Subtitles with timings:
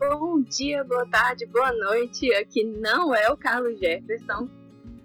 [0.00, 2.32] bom dia, boa tarde, boa noite.
[2.34, 4.48] Aqui não é o Carlos Jefferson,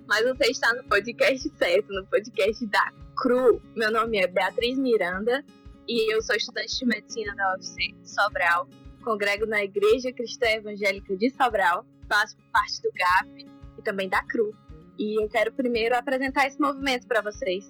[0.07, 3.61] mas você está no podcast certo, no podcast da CRU.
[3.75, 5.43] Meu nome é Beatriz Miranda
[5.85, 8.69] e eu sou estudante de medicina da UFC Sobral,
[9.03, 13.45] congrego na Igreja Cristã Evangélica de Sobral, faço parte do GAP
[13.77, 14.55] e também da CRU.
[14.97, 17.69] E eu quero primeiro apresentar esse movimento para vocês.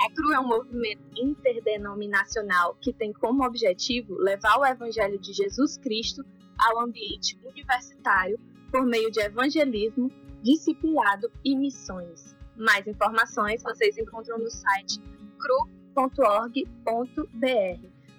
[0.00, 5.76] A CRU é um movimento interdenominacional que tem como objetivo levar o Evangelho de Jesus
[5.76, 6.24] Cristo
[6.58, 8.38] ao ambiente universitário
[8.70, 10.10] por meio de evangelismo,
[10.42, 12.34] discipulado e missões.
[12.56, 15.00] Mais informações vocês encontram no site
[15.38, 16.64] cru.org.br.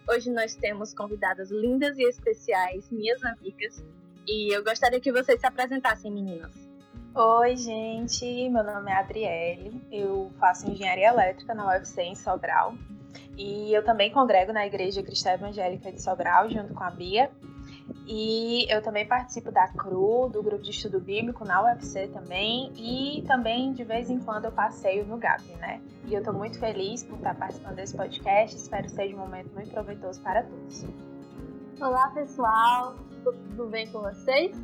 [0.08, 3.84] Hoje nós temos convidadas lindas e especiais, minhas amigas,
[4.27, 6.53] e eu gostaria que vocês se apresentassem, meninas.
[7.13, 12.75] Oi, gente, meu nome é Adriele, eu faço engenharia elétrica na UFC em Sobral
[13.38, 17.31] e eu também congrego na Igreja Cristã Evangélica de Sobral junto com a Bia
[18.07, 22.72] e eu também participo da CRU, do grupo de estudo bíblico na UFC também.
[22.75, 25.81] E também, de vez em quando, eu passeio no GAP, né?
[26.06, 28.56] E eu estou muito feliz por estar participando desse podcast.
[28.56, 30.86] Espero que seja um momento muito proveitoso para todos.
[31.80, 32.95] Olá, pessoal.
[33.23, 34.56] Tudo bem com vocês?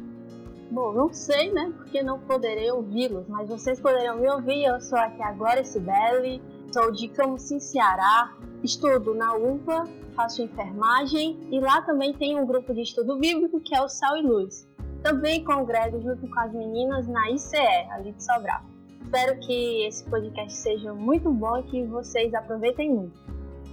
[0.70, 1.74] Bom, não sei, né?
[1.76, 4.64] Porque não poderei ouvi-los, mas vocês poderão me ouvir.
[4.64, 8.34] Eu sou aqui agora Sibeli, sou de Camusim, Ceará.
[8.64, 9.84] Estudo na UPA
[10.16, 14.18] faço enfermagem e lá também tem um grupo de estudo bíblico que é o Sal
[14.18, 14.68] e Luz.
[15.04, 17.58] Também congrego junto com as meninas na ICE,
[17.92, 18.62] ali de Sobral.
[19.02, 23.20] Espero que esse podcast seja muito bom e que vocês aproveitem muito.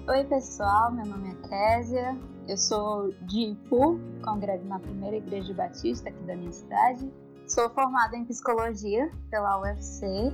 [0.08, 2.16] Oi pessoal, meu nome é Késia,
[2.48, 7.12] eu sou de Ipu, congrego na primeira igreja batista aqui da minha cidade.
[7.46, 10.32] Sou formada em psicologia pela UFC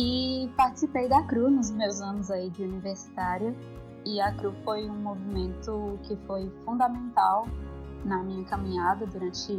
[0.00, 3.52] e participei da CRU nos meus anos aí de universitária
[4.06, 7.48] e a CRU foi um movimento que foi fundamental
[8.04, 9.58] na minha caminhada durante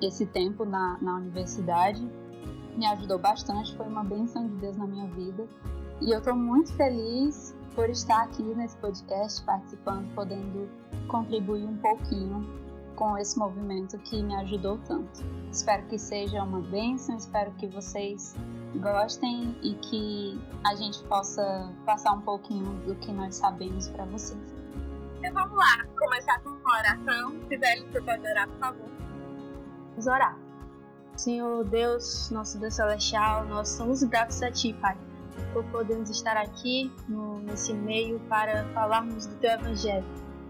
[0.00, 2.08] esse tempo na, na universidade.
[2.76, 5.44] Me ajudou bastante, foi uma bênção de Deus na minha vida.
[6.00, 10.68] E eu estou muito feliz por estar aqui nesse podcast, participando, podendo
[11.08, 12.46] contribuir um pouquinho
[12.96, 15.24] com esse movimento que me ajudou tanto.
[15.52, 18.34] Espero que seja uma bênção, espero que vocês
[18.76, 24.54] gostem e que a gente possa passar um pouquinho do que nós sabemos para vocês.
[25.18, 27.32] Então vamos lá, começar com uma oração.
[27.48, 28.88] Sibeli, você pode orar, por favor?
[29.90, 30.38] Vamos orar.
[31.16, 34.96] Senhor Deus, nosso Deus Celestial, nós somos gratos a Ti, Pai,
[35.52, 40.04] por podermos estar aqui no, nesse meio para falarmos do Teu Evangelho,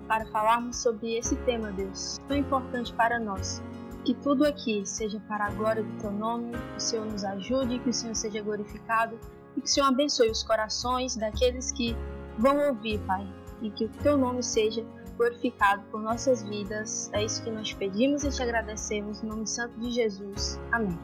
[0.06, 3.62] para falarmos sobre esse tema, Deus, tão importante para nós
[4.06, 7.80] que tudo aqui seja para a glória do teu nome, que o Senhor nos ajude,
[7.80, 9.18] que o Senhor seja glorificado
[9.56, 11.96] e que o Senhor abençoe os corações daqueles que
[12.38, 13.26] vão ouvir, Pai,
[13.60, 17.10] e que o teu nome seja glorificado por nossas vidas.
[17.12, 20.60] É isso que nós pedimos e te agradecemos em nome santo de Jesus.
[20.70, 20.96] Amém.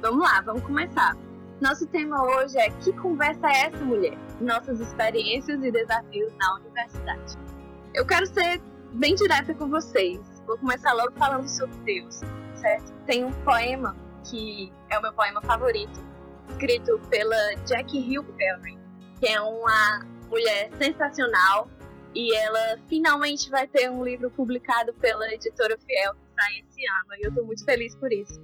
[0.00, 1.16] Vamos lá, vamos começar.
[1.60, 4.16] Nosso tema hoje é Que conversa é essa, mulher?
[4.40, 7.53] Nossas experiências e desafios na universidade.
[7.94, 8.60] Eu quero ser
[8.92, 12.20] bem direta com vocês Vou começar logo falando sobre Deus,
[12.54, 12.92] certo?
[13.06, 13.96] Tem um poema
[14.28, 16.04] que é o meu poema favorito,
[16.50, 18.78] escrito pela Jackie Hill Perry,
[19.18, 21.70] que é uma mulher sensacional
[22.14, 27.14] e ela finalmente vai ter um livro publicado pela editora Fiel que sai esse ano
[27.18, 28.38] e eu estou muito feliz por isso.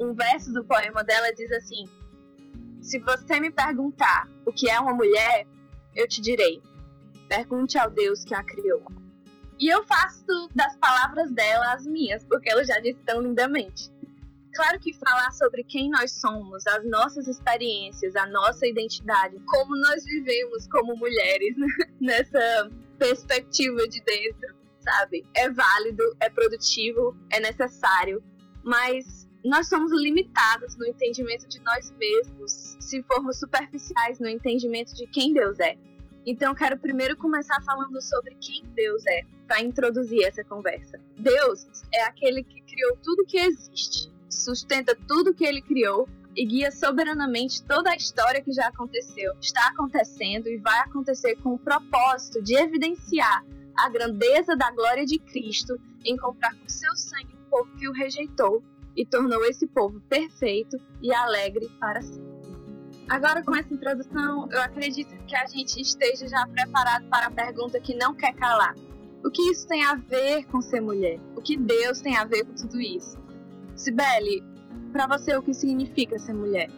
[0.00, 1.84] Um verso do poema dela diz assim:
[2.80, 5.46] Se você me perguntar o que é uma mulher,
[5.96, 6.62] eu te direi:
[7.30, 8.82] pergunte ao Deus que a criou.
[9.58, 13.88] E eu faço das palavras dela as minhas, porque ela já disse tão lindamente.
[14.52, 20.04] Claro que falar sobre quem nós somos, as nossas experiências, a nossa identidade, como nós
[20.04, 21.54] vivemos como mulheres
[22.00, 22.68] nessa
[22.98, 25.24] perspectiva de dentro, sabe?
[25.36, 28.20] É válido, é produtivo, é necessário,
[28.64, 35.06] mas nós somos limitados no entendimento de nós mesmos se formos superficiais no entendimento de
[35.06, 35.78] quem Deus é.
[36.30, 40.96] Então, quero primeiro começar falando sobre quem Deus é, para introduzir essa conversa.
[41.18, 46.70] Deus é aquele que criou tudo que existe, sustenta tudo que ele criou e guia
[46.70, 52.40] soberanamente toda a história que já aconteceu, está acontecendo e vai acontecer com o propósito
[52.40, 53.44] de evidenciar
[53.76, 57.92] a grandeza da glória de Cristo em comprar com seu sangue o povo que o
[57.92, 58.62] rejeitou
[58.96, 62.29] e tornou esse povo perfeito e alegre para sempre.
[63.10, 67.80] Agora, com essa introdução, eu acredito que a gente esteja já preparado para a pergunta
[67.80, 68.76] que não quer calar.
[69.24, 71.18] O que isso tem a ver com ser mulher?
[71.34, 73.18] O que Deus tem a ver com tudo isso?
[73.74, 74.44] Sibeli,
[74.92, 76.70] para você, o que significa ser mulher?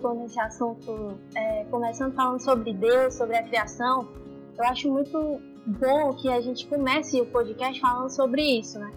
[0.00, 4.08] Como esse assunto, é, começando falando sobre Deus, sobre a criação,
[4.56, 8.90] eu acho muito bom que a gente comece o podcast falando sobre isso, né?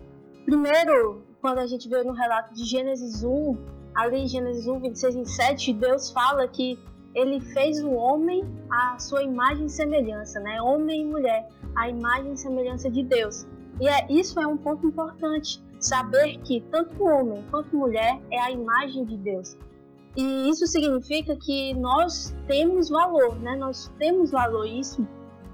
[0.45, 3.57] primeiro, quando a gente vê no relato de Gênesis 1,
[3.95, 6.80] ali em Gênesis 1, 26 e 27, Deus fala que
[7.16, 10.62] ele fez o homem à sua imagem e semelhança, né?
[10.62, 13.45] Homem e mulher, a imagem e semelhança de Deus.
[13.80, 18.51] E é, isso é um ponto importante, saber que tanto homem quanto mulher é a
[18.51, 19.57] imagem de Deus.
[20.16, 23.56] E isso significa que nós temos valor, né?
[23.56, 24.66] Nós temos valor.
[24.66, 25.07] Isso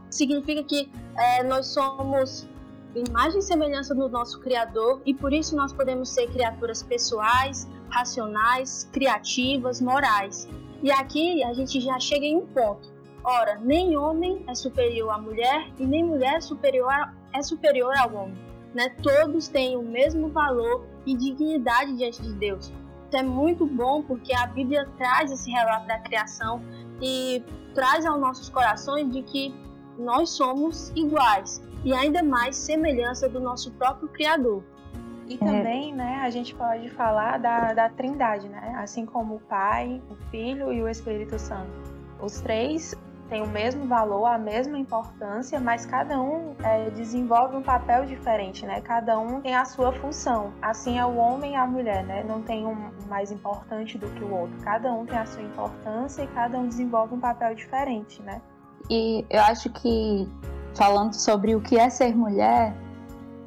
[0.10, 2.48] significa que é, nós somos
[2.96, 8.90] imagem e semelhança do nosso Criador e por isso nós podemos ser criaturas pessoais, racionais,
[8.92, 10.48] criativas, morais.
[10.82, 12.92] E aqui a gente já chega em um ponto.
[13.24, 17.94] Ora, nem homem é superior à mulher e nem mulher é superior, a, é superior
[17.98, 18.38] ao homem.
[18.74, 18.90] Né?
[19.04, 22.68] Todos têm o mesmo valor e dignidade diante de Deus.
[22.68, 26.62] Isso é muito bom porque a Bíblia traz esse relato da criação
[27.02, 27.44] e
[27.74, 29.54] traz aos nossos corações de que
[29.98, 34.64] nós somos iguais e ainda mais semelhança do nosso próprio Criador.
[35.30, 38.74] E também, né, a gente pode falar da, da trindade, né?
[38.80, 41.70] Assim como o Pai, o Filho e o Espírito Santo.
[42.20, 42.96] Os três
[43.30, 48.66] têm o mesmo valor, a mesma importância, mas cada um é, desenvolve um papel diferente,
[48.66, 48.82] né?
[48.82, 50.52] Cada um tem a sua função.
[50.60, 52.24] Assim é o homem e a mulher, né?
[52.28, 54.58] Não tem um mais importante do que o outro.
[54.64, 58.42] Cada um tem a sua importância e cada um desenvolve um papel diferente, né?
[58.90, 60.28] E eu acho que
[60.74, 62.74] falando sobre o que é ser mulher,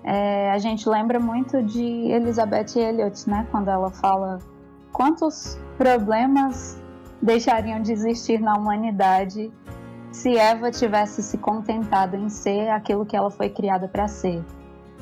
[0.04, 3.46] é, a gente lembra muito de Elizabeth Elliot, né?
[3.50, 4.38] Quando ela fala
[4.92, 6.76] quantos problemas
[7.20, 9.52] deixariam de existir na humanidade
[10.10, 14.44] se Eva tivesse se contentado em ser aquilo que ela foi criada para ser.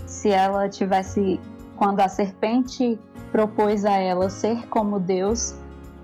[0.07, 1.41] Se ela tivesse,
[1.77, 2.99] quando a serpente
[3.33, 5.55] propôs a ela ser como Deus,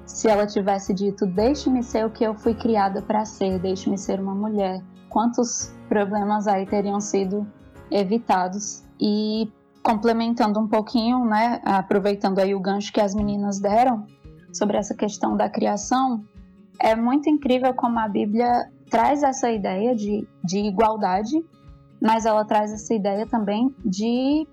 [0.06, 4.18] se ela tivesse dito: Deixe-me ser o que eu fui criada para ser, deixe-me ser
[4.18, 7.46] uma mulher, quantos problemas aí teriam sido
[7.90, 9.50] evitados e
[9.82, 14.04] complementando um pouquinho, né, aproveitando aí o gancho que as meninas deram
[14.52, 16.24] sobre essa questão da criação,
[16.80, 21.44] é muito incrível como a Bíblia traz essa ideia de, de igualdade,
[22.00, 24.46] mas ela traz essa ideia também de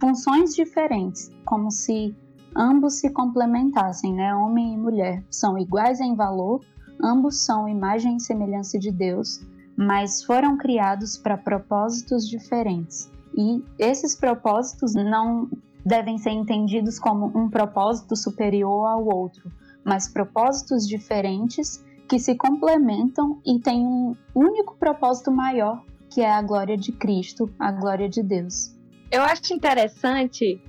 [0.00, 2.14] funções diferentes, como se
[2.54, 4.34] ambos se complementassem, né?
[4.34, 6.60] Homem e mulher são iguais em valor,
[7.02, 9.40] ambos são imagem e semelhança de Deus,
[9.76, 13.10] mas foram criados para propósitos diferentes.
[13.36, 15.48] E esses propósitos não
[15.84, 19.52] devem ser entendidos como um propósito superior ao outro,
[19.84, 26.40] mas propósitos diferentes que se complementam e têm um único propósito maior, que é a
[26.42, 28.74] glória de Cristo, a glória de Deus.
[29.10, 30.60] Eu acho interessante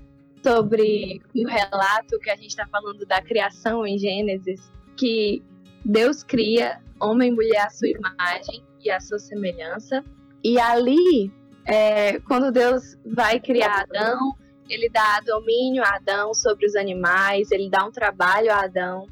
[0.43, 5.43] sobre o relato que a gente está falando da criação em Gênesis, que
[5.83, 10.03] Deus cria homem e mulher à sua imagem e à sua semelhança,
[10.43, 11.31] e ali
[11.67, 14.33] é, quando Deus vai criar Adão,
[14.69, 19.07] ele dá domínio a Adão sobre os animais, ele dá um trabalho a Adão,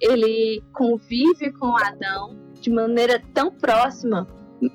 [0.00, 4.26] ele convive com Adão de maneira tão próxima.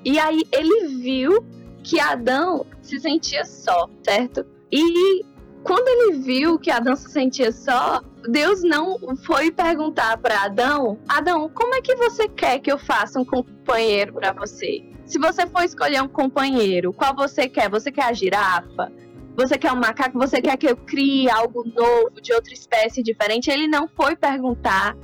[0.03, 1.45] E aí ele viu
[1.83, 4.45] que Adão se sentia só, certo?
[4.71, 5.23] E
[5.63, 11.49] quando ele viu que Adão se sentia só, Deus não foi perguntar para Adão: Adão,
[11.49, 14.94] como é que você quer que eu faça um companheiro para você?
[15.05, 17.69] Se você for escolher um companheiro, qual você quer?
[17.69, 18.91] Você quer a girafa?
[19.35, 20.17] Você quer um macaco?
[20.17, 23.51] Você quer que eu crie algo novo, de outra espécie diferente?
[23.51, 24.95] Ele não foi perguntar,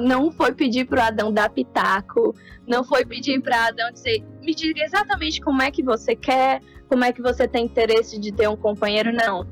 [0.00, 2.34] não foi pedir para Adão dar pitaco,
[2.66, 7.04] não foi pedir para Adão dizer, me diga exatamente como é que você quer, como
[7.04, 9.12] é que você tem interesse de ter um companheiro.
[9.12, 9.46] Não.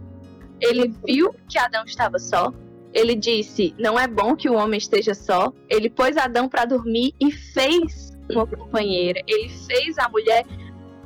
[0.60, 2.52] Ele viu que Adão estava só.
[2.92, 5.52] Ele disse: Não é bom que o homem esteja só.
[5.68, 8.01] Ele pôs Adão para dormir e fez
[8.36, 9.20] uma companheira.
[9.26, 10.44] Ele fez a mulher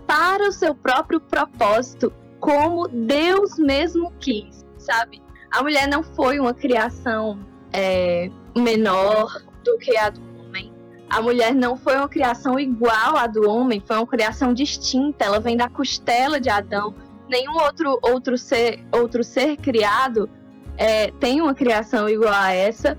[0.06, 5.22] para o seu próprio propósito, como Deus mesmo quis, sabe?
[5.50, 7.38] A mulher não foi uma criação
[7.72, 10.72] é, menor do que a do homem.
[11.08, 15.24] A mulher não foi uma criação igual à do homem, foi uma criação distinta.
[15.24, 16.94] Ela vem da costela de Adão.
[17.28, 20.28] Nenhum outro outro ser outro ser criado
[20.76, 22.98] é, tem uma criação igual a essa.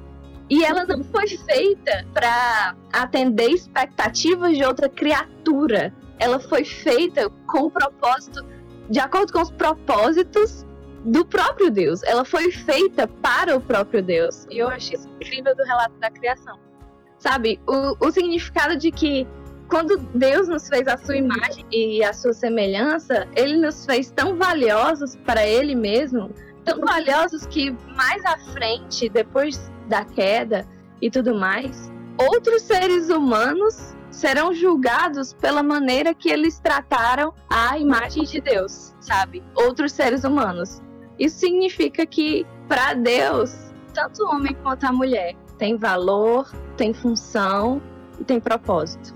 [0.50, 5.94] E ela não foi feita para atender expectativas de outra criatura.
[6.20, 8.46] Ela foi feita com o propósito,
[8.90, 10.66] de acordo com os propósitos
[11.04, 12.02] do próprio Deus.
[12.04, 14.48] Ela foi feita para o próprio Deus.
[14.50, 16.58] E eu achei isso incrível do relato da criação.
[17.20, 19.28] Sabe, o, o significado de que
[19.68, 24.38] quando Deus nos fez a sua imagem e a sua semelhança, ele nos fez tão
[24.38, 26.32] valiosos para ele mesmo,
[26.64, 30.68] tão valiosos que mais à frente, depois da queda
[31.02, 38.24] e tudo mais, outros seres humanos serão julgados pela maneira que eles trataram a imagem
[38.24, 39.44] de Deus, sabe?
[39.56, 40.82] Outros seres humanos.
[41.20, 43.56] Isso significa que, para Deus,
[43.94, 47.82] tanto o homem quanto a mulher tem valor, tem função
[48.20, 49.16] e tem propósito.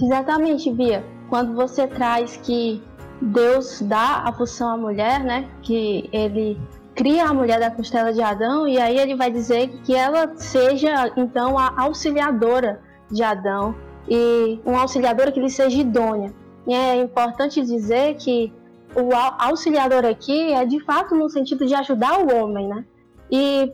[0.00, 1.04] Exatamente, Bia.
[1.28, 2.82] Quando você traz que
[3.20, 5.48] Deus dá a função à mulher, né?
[5.62, 6.60] Que ele
[6.96, 11.12] cria a mulher da costela de Adão e aí ele vai dizer que ela seja
[11.16, 13.74] então a auxiliadora de Adão
[14.08, 16.32] e uma auxiliadora que lhe seja idônea.
[16.66, 18.52] E é importante dizer que
[18.94, 22.84] o auxiliador aqui é de fato no sentido de ajudar o homem, né?
[23.30, 23.72] E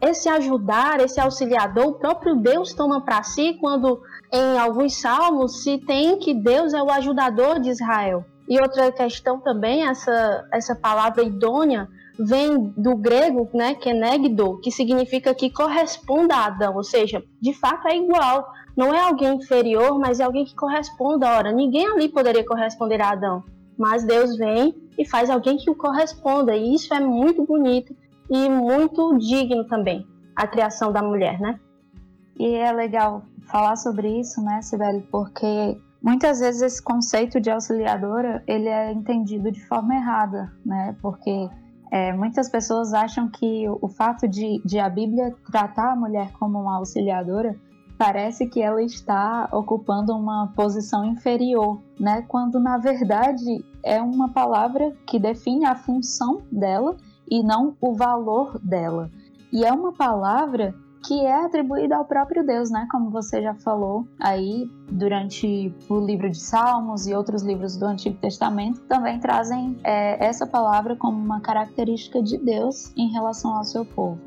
[0.00, 4.00] esse ajudar, esse auxiliador, o próprio Deus toma para si quando
[4.32, 8.24] em alguns salmos se tem que Deus é o ajudador de Israel.
[8.48, 11.86] E outra questão também, essa, essa palavra idônea
[12.24, 17.88] vem do grego, né, kenegdo, que significa que corresponde a Adão, ou seja, de fato
[17.88, 18.46] é igual.
[18.76, 21.24] Não é alguém inferior, mas é alguém que corresponde.
[21.26, 23.44] Ora, ninguém ali poderia corresponder a Adão,
[23.78, 27.94] mas Deus vem e faz alguém que o corresponda, e isso é muito bonito
[28.30, 31.58] e muito digno também, a criação da mulher, né?
[32.38, 38.42] E é legal falar sobre isso, né, Sibeli, porque muitas vezes esse conceito de auxiliadora
[38.46, 40.96] ele é entendido de forma errada, né?
[41.02, 41.48] Porque
[41.92, 46.58] é, muitas pessoas acham que o fato de, de a Bíblia tratar a mulher como
[46.58, 47.54] uma auxiliadora
[47.98, 52.22] parece que ela está ocupando uma posição inferior, né?
[52.22, 56.96] Quando na verdade é uma palavra que define a função dela
[57.30, 59.10] e não o valor dela.
[59.52, 62.86] E é uma palavra que é atribuída ao próprio Deus, né?
[62.90, 68.16] Como você já falou aí durante o livro de Salmos e outros livros do Antigo
[68.18, 73.84] Testamento, também trazem é, essa palavra como uma característica de Deus em relação ao seu
[73.84, 74.20] povo.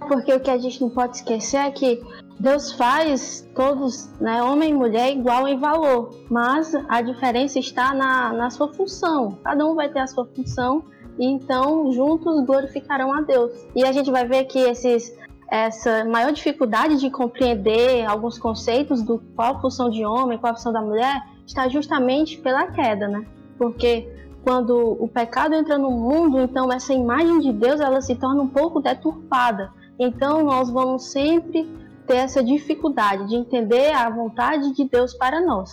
[0.00, 2.02] Porque o que a gente não pode esquecer é que
[2.38, 8.32] Deus faz todos, né, homem e mulher, igual em valor, mas a diferença está na,
[8.32, 9.38] na sua função.
[9.42, 10.84] Cada um vai ter a sua função
[11.18, 13.52] e então juntos glorificarão a Deus.
[13.74, 15.16] E a gente vai ver que esses
[15.54, 20.56] essa maior dificuldade de compreender alguns conceitos do qual a função de homem, qual a
[20.56, 23.24] função da mulher, está justamente pela queda, né?
[23.56, 24.08] Porque
[24.42, 28.48] quando o pecado entra no mundo, então essa imagem de Deus ela se torna um
[28.48, 29.70] pouco deturpada.
[29.96, 31.70] Então nós vamos sempre
[32.04, 35.70] ter essa dificuldade de entender a vontade de Deus para nós.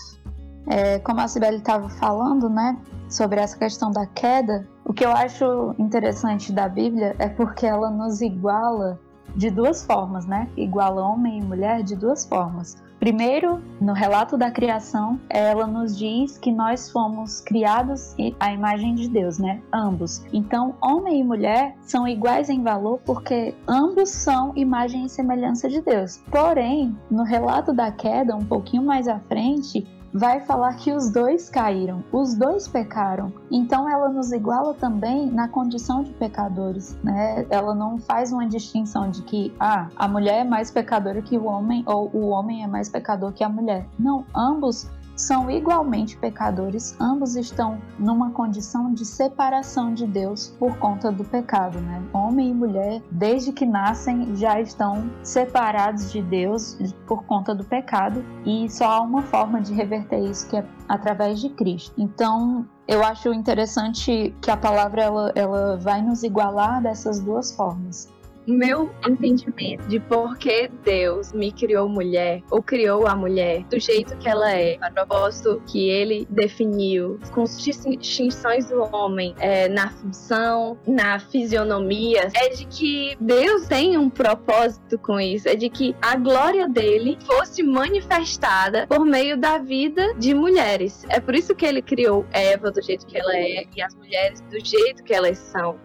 [0.67, 2.77] É, como a Sibeli estava falando, né,
[3.09, 7.89] sobre essa questão da queda, o que eu acho interessante da Bíblia é porque ela
[7.89, 8.99] nos iguala
[9.35, 10.47] de duas formas, né?
[10.55, 12.81] Iguala homem e mulher de duas formas.
[13.01, 19.09] Primeiro, no relato da criação, ela nos diz que nós fomos criados à imagem de
[19.09, 19.59] Deus, né?
[19.73, 20.23] Ambos.
[20.31, 25.81] Então, homem e mulher são iguais em valor porque ambos são imagem e semelhança de
[25.81, 26.21] Deus.
[26.29, 31.49] Porém, no relato da queda, um pouquinho mais à frente, vai falar que os dois
[31.49, 33.31] caíram, os dois pecaram.
[33.49, 37.45] Então ela nos iguala também na condição de pecadores, né?
[37.49, 41.45] Ela não faz uma distinção de que ah, a mulher é mais pecadora que o
[41.45, 43.85] homem ou o homem é mais pecador que a mulher.
[43.97, 44.89] Não, ambos
[45.21, 51.79] são igualmente pecadores, ambos estão numa condição de separação de Deus por conta do pecado,
[51.79, 52.01] né?
[52.11, 58.25] Homem e mulher, desde que nascem, já estão separados de Deus por conta do pecado
[58.45, 61.93] e só há uma forma de reverter isso que é através de Cristo.
[61.97, 68.09] Então, eu acho interessante que a palavra ela, ela vai nos igualar dessas duas formas
[68.45, 74.17] meu entendimento de por que Deus me criou mulher, ou criou a mulher do jeito
[74.17, 80.77] que ela é, a propósito que ele definiu, com distinções do homem é, na função,
[80.87, 86.15] na fisionomia, é de que Deus tem um propósito com isso, é de que a
[86.15, 91.03] glória dele fosse manifestada por meio da vida de mulheres.
[91.09, 94.41] É por isso que ele criou Eva do jeito que ela é e as mulheres
[94.41, 95.77] do jeito que elas são.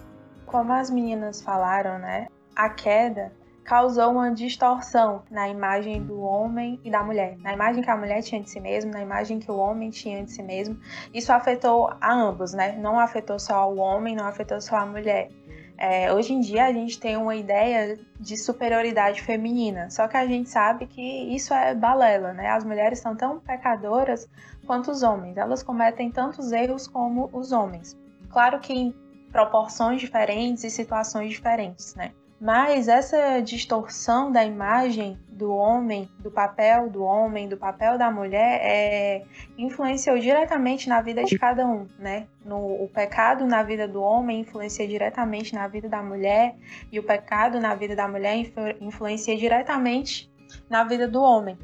[0.44, 2.28] Como as meninas falaram, né?
[2.56, 3.32] A queda
[3.62, 8.22] causou uma distorção na imagem do homem e da mulher, na imagem que a mulher
[8.22, 10.78] tinha de si mesma, na imagem que o homem tinha de si mesmo.
[11.12, 12.78] Isso afetou a ambos, né?
[12.78, 15.30] Não afetou só o homem, não afetou só a mulher.
[15.76, 20.26] É, hoje em dia a gente tem uma ideia de superioridade feminina, só que a
[20.26, 21.02] gente sabe que
[21.34, 22.48] isso é balela, né?
[22.48, 24.26] As mulheres são tão pecadoras
[24.66, 27.96] quanto os homens, elas cometem tantos erros como os homens.
[28.30, 28.94] Claro que em
[29.30, 32.12] proporções diferentes e situações diferentes, né?
[32.38, 38.60] Mas essa distorção da imagem do homem, do papel do homem, do papel da mulher,
[38.62, 39.24] é,
[39.56, 42.26] influenciou diretamente na vida de cada um, né?
[42.44, 46.54] No, o pecado na vida do homem influencia diretamente na vida da mulher,
[46.92, 48.36] e o pecado na vida da mulher
[48.80, 50.30] influencia diretamente
[50.68, 51.56] na vida do homem.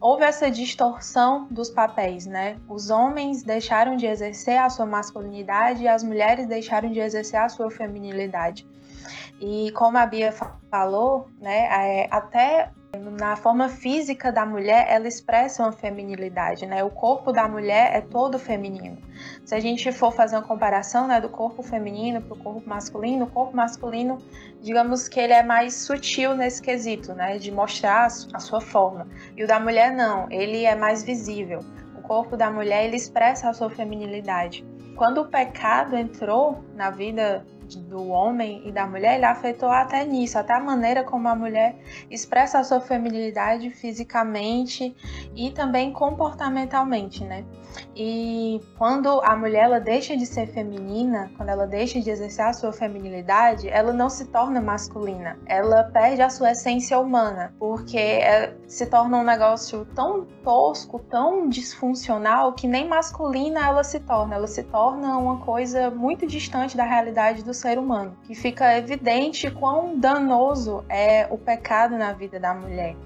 [0.00, 2.58] houve essa distorção dos papéis, né?
[2.68, 7.48] Os homens deixaram de exercer a sua masculinidade e as mulheres deixaram de exercer a
[7.48, 8.66] sua feminilidade.
[9.40, 10.32] E como a Bia
[10.70, 16.84] falou, né, é, até na forma física da mulher, ela expressa uma feminilidade, né?
[16.84, 18.98] O corpo da mulher é todo feminino.
[19.44, 23.24] Se a gente for fazer uma comparação, né, do corpo feminino para o corpo masculino,
[23.24, 24.18] o corpo masculino,
[24.60, 29.06] digamos que ele é mais sutil nesse quesito, né, de mostrar a sua forma.
[29.36, 31.60] E o da mulher não, ele é mais visível.
[31.96, 34.64] O corpo da mulher ele expressa a sua feminilidade.
[34.96, 40.38] Quando o pecado entrou na vida do homem e da mulher, ele afetou até nisso,
[40.38, 41.76] até a maneira como a mulher
[42.10, 44.94] expressa a sua feminilidade fisicamente
[45.34, 47.44] e também comportamentalmente, né?
[47.96, 52.52] E quando a mulher ela deixa de ser feminina, quando ela deixa de exercer a
[52.52, 55.38] sua feminilidade, ela não se torna masculina.
[55.46, 61.48] Ela perde a sua essência humana, porque é, se torna um negócio tão tosco, tão
[61.48, 64.34] disfuncional que nem masculina ela se torna.
[64.34, 69.50] Ela se torna uma coisa muito distante da realidade do ser humano, que fica evidente
[69.50, 72.96] quão danoso é o pecado na vida da mulher.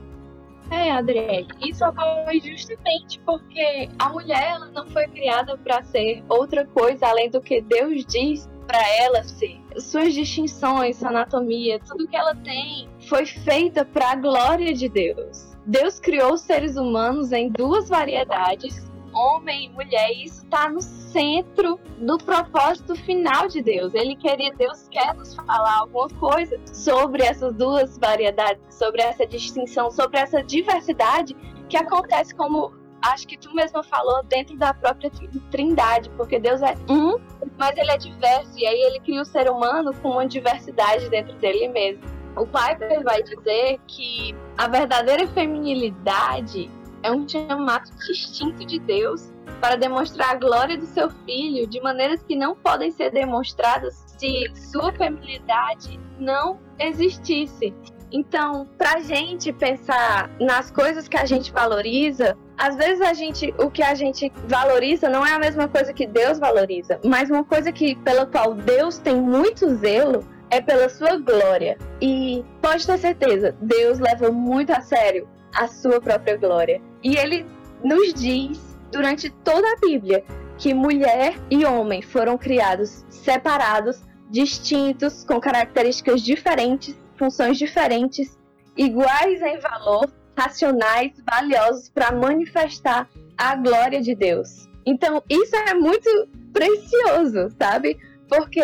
[0.71, 6.67] É, Adriele, isso ocorre justamente porque a mulher ela não foi criada para ser outra
[6.67, 9.59] coisa além do que Deus diz para ela ser.
[9.79, 15.57] Suas distinções, sua anatomia, tudo que ela tem foi feita para a glória de Deus.
[15.65, 20.81] Deus criou os seres humanos em duas variedades homem e mulher, e isso está no
[20.81, 23.95] centro do propósito final de Deus.
[23.95, 29.91] Ele queria, Deus quer nos falar alguma coisa sobre essas duas variedades, sobre essa distinção,
[29.91, 31.37] sobre essa diversidade
[31.69, 32.73] que acontece como
[33.03, 35.11] acho que tu mesma falou dentro da própria
[35.51, 37.19] Trindade, porque Deus é um,
[37.57, 41.35] mas ele é diverso e aí ele cria o ser humano com uma diversidade dentro
[41.37, 42.03] dele mesmo.
[42.37, 46.71] O Piper vai dizer que a verdadeira feminilidade
[47.03, 52.23] é um chamado distinto de Deus para demonstrar a glória do seu filho de maneiras
[52.23, 57.75] que não podem ser demonstradas se sua feminilidade não existisse.
[58.11, 63.71] Então, para gente pensar nas coisas que a gente valoriza, às vezes a gente, o
[63.71, 67.71] que a gente valoriza não é a mesma coisa que Deus valoriza, mas uma coisa
[67.71, 71.77] que pela qual Deus tem muito zelo é pela sua glória.
[72.01, 76.81] E pode ter certeza, Deus leva muito a sério a sua própria glória.
[77.03, 77.47] E ele
[77.83, 80.25] nos diz durante toda a Bíblia
[80.57, 88.37] que mulher e homem foram criados separados, distintos, com características diferentes, funções diferentes,
[88.77, 94.69] iguais em valor, racionais, valiosos para manifestar a glória de Deus.
[94.85, 96.09] Então, isso é muito
[96.53, 97.99] precioso, sabe?
[98.29, 98.61] Porque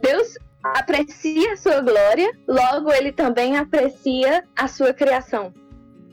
[0.00, 5.52] Deus aprecia a sua glória, logo ele também aprecia a sua criação.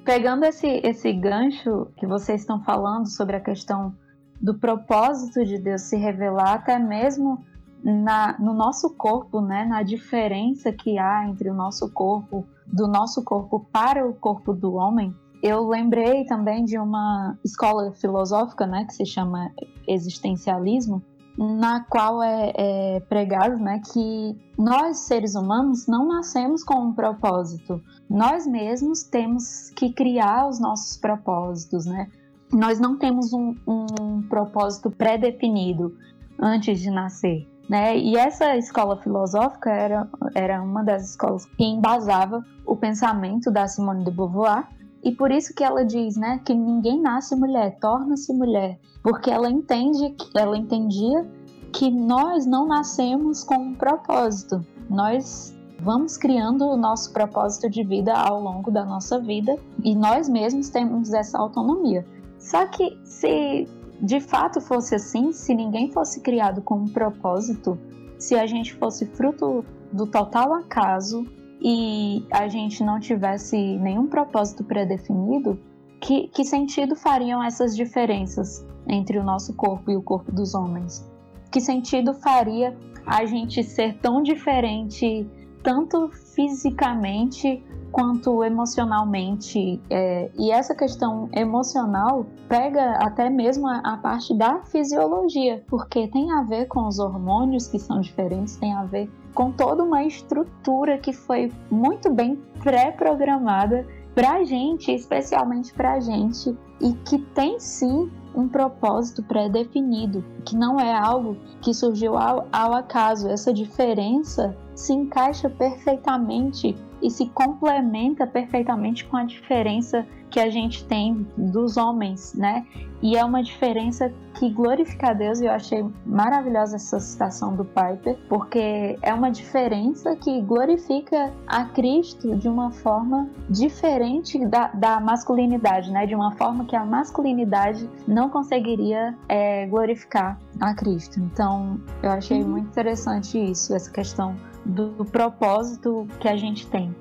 [0.04, 3.96] Pegando esse, esse gancho que vocês estão falando sobre a questão
[4.42, 7.44] do propósito de Deus se revelar até mesmo
[7.82, 13.24] na, no nosso corpo, né, na diferença que há entre o nosso corpo, do nosso
[13.24, 18.94] corpo para o corpo do homem, eu lembrei também de uma escola filosófica, né, que
[18.94, 19.52] se chama
[19.88, 21.02] existencialismo,
[21.38, 27.82] na qual é, é pregado né, que nós, seres humanos, não nascemos com um propósito.
[28.10, 32.10] Nós mesmos temos que criar os nossos propósitos, né?
[32.52, 35.98] Nós não temos um, um propósito pré-definido
[36.40, 37.48] antes de nascer.
[37.68, 37.98] Né?
[37.98, 44.04] E essa escola filosófica era, era uma das escolas que embasava o pensamento da Simone
[44.04, 44.68] de Beauvoir,
[45.04, 49.50] e por isso que ela diz, né, que ninguém nasce mulher, torna-se mulher, porque ela
[49.50, 51.28] entende, ela entendia
[51.74, 54.66] que nós não nascemos com um propósito.
[54.90, 60.30] Nós vamos criando o nosso propósito de vida ao longo da nossa vida e nós
[60.30, 62.06] mesmos temos essa autonomia.
[62.40, 63.68] Só que se
[64.00, 67.78] de fato fosse assim, se ninguém fosse criado com um propósito,
[68.18, 71.26] se a gente fosse fruto do total acaso
[71.64, 75.58] e a gente não tivesse nenhum propósito pré-definido,
[76.02, 81.10] que, que sentido fariam essas diferenças entre o nosso corpo e o corpo dos homens?
[81.50, 85.26] Que sentido faria a gente ser tão diferente,
[85.64, 89.80] tanto fisicamente quanto emocionalmente?
[89.90, 96.32] É, e essa questão emocional pega até mesmo a, a parte da fisiologia, porque tem
[96.32, 100.98] a ver com os hormônios que são diferentes, tem a ver com toda uma estrutura
[100.98, 108.48] que foi muito bem pré-programada para gente, especialmente para gente, e que tem sim um
[108.48, 113.28] propósito pré-definido, que não é algo que surgiu ao, ao, acaso.
[113.28, 120.86] Essa diferença se encaixa perfeitamente e se complementa perfeitamente com a diferença que a gente
[120.86, 122.66] tem dos homens, né?
[123.04, 127.66] E é uma diferença que glorifica a Deus, e eu achei maravilhosa essa citação do
[127.66, 135.02] Piper, porque é uma diferença que glorifica a Cristo de uma forma diferente da, da
[135.02, 136.06] masculinidade, né?
[136.06, 141.20] De uma forma que a masculinidade não conseguiria é, glorificar a Cristo.
[141.20, 142.52] Então, eu achei uhum.
[142.52, 144.34] muito interessante isso, essa questão
[144.66, 146.96] do, do propósito que a gente tem.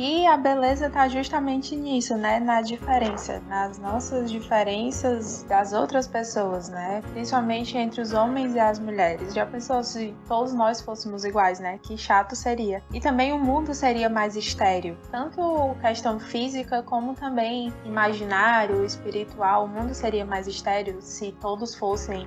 [0.00, 2.38] E a beleza está justamente nisso, né?
[2.38, 7.02] Na diferença, nas nossas diferenças das outras pessoas, né?
[7.10, 9.34] Principalmente entre os homens e as mulheres.
[9.34, 11.80] Já pensou se todos nós fôssemos iguais, né?
[11.82, 12.80] Que chato seria.
[12.94, 14.96] E também o mundo seria mais estéreo.
[15.10, 19.64] Tanto questão física como também imaginário, espiritual.
[19.64, 22.24] O mundo seria mais estéreo se todos fossem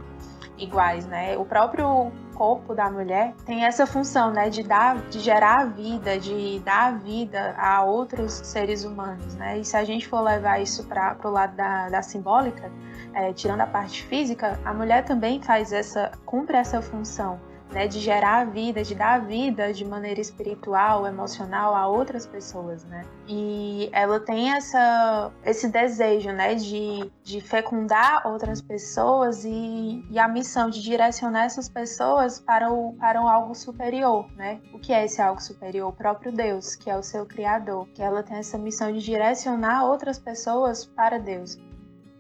[0.57, 1.37] iguais, né?
[1.37, 6.59] O próprio corpo da mulher tem essa função, né, de dar, de gerar vida, de
[6.65, 9.59] dar vida a outros seres humanos, né?
[9.59, 12.71] E se a gente for levar isso para o lado da, da simbólica,
[13.13, 17.39] é, tirando a parte física, a mulher também faz essa, cumpre essa função
[17.71, 23.03] né, de gerar vida, de dar vida de maneira espiritual, emocional a outras pessoas, né?
[23.27, 30.27] E ela tem essa, esse desejo, né, de, de fecundar outras pessoas e, e a
[30.27, 34.59] missão de direcionar essas pessoas para, o, para o algo superior, né?
[34.73, 35.89] O que é esse algo superior?
[35.89, 37.87] O próprio Deus, que é o seu Criador.
[37.93, 41.57] Que ela tem essa missão de direcionar outras pessoas para Deus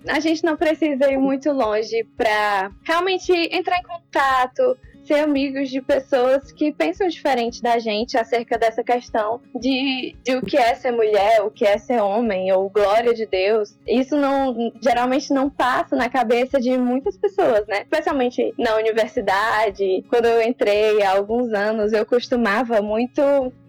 [0.07, 4.77] a gente não precisa ir muito longe para realmente entrar em contato,
[5.11, 10.41] ser amigos de pessoas que pensam diferente da gente acerca dessa questão de, de o
[10.41, 13.77] que é ser mulher, o que é ser homem, ou glória de Deus.
[13.85, 17.81] Isso não geralmente não passa na cabeça de muitas pessoas, né?
[17.81, 20.05] Especialmente na universidade.
[20.09, 23.21] Quando eu entrei há alguns anos, eu costumava muito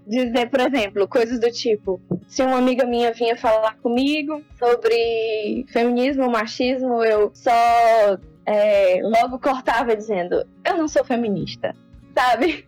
[0.06, 6.30] dizer, por exemplo, coisas do tipo: se uma amiga minha vinha falar comigo sobre feminismo,
[6.30, 7.50] machismo, eu só
[8.46, 11.74] é, logo cortava dizendo: Eu não sou feminista,
[12.14, 12.66] sabe?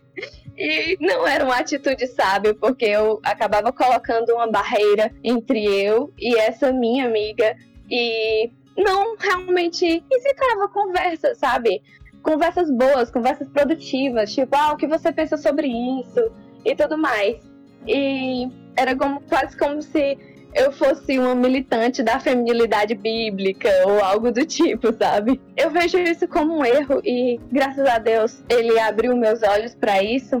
[0.57, 6.37] E não era uma atitude sábia, porque eu acabava colocando uma barreira entre eu e
[6.37, 7.57] essa minha amiga
[7.91, 11.81] e não realmente incitava conversa, sabe?
[12.23, 16.31] Conversas boas, conversas produtivas, tipo, ah, o que você pensa sobre isso
[16.63, 17.37] e tudo mais.
[17.85, 20.17] E era como, quase como se
[20.55, 25.41] eu fosse uma militante da feminilidade bíblica ou algo do tipo, sabe?
[25.57, 30.01] Eu vejo isso como um erro e, graças a Deus, ele abriu meus olhos para
[30.01, 30.39] isso.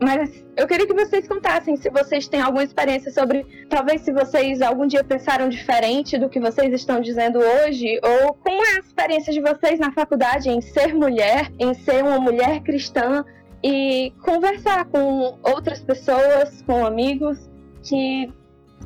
[0.00, 4.62] Mas eu queria que vocês contassem se vocês têm alguma experiência sobre, talvez se vocês
[4.62, 9.32] algum dia pensaram diferente do que vocês estão dizendo hoje, ou como é a experiência
[9.32, 13.24] de vocês na faculdade em ser mulher, em ser uma mulher cristã
[13.64, 17.50] e conversar com outras pessoas, com amigos
[17.82, 18.30] que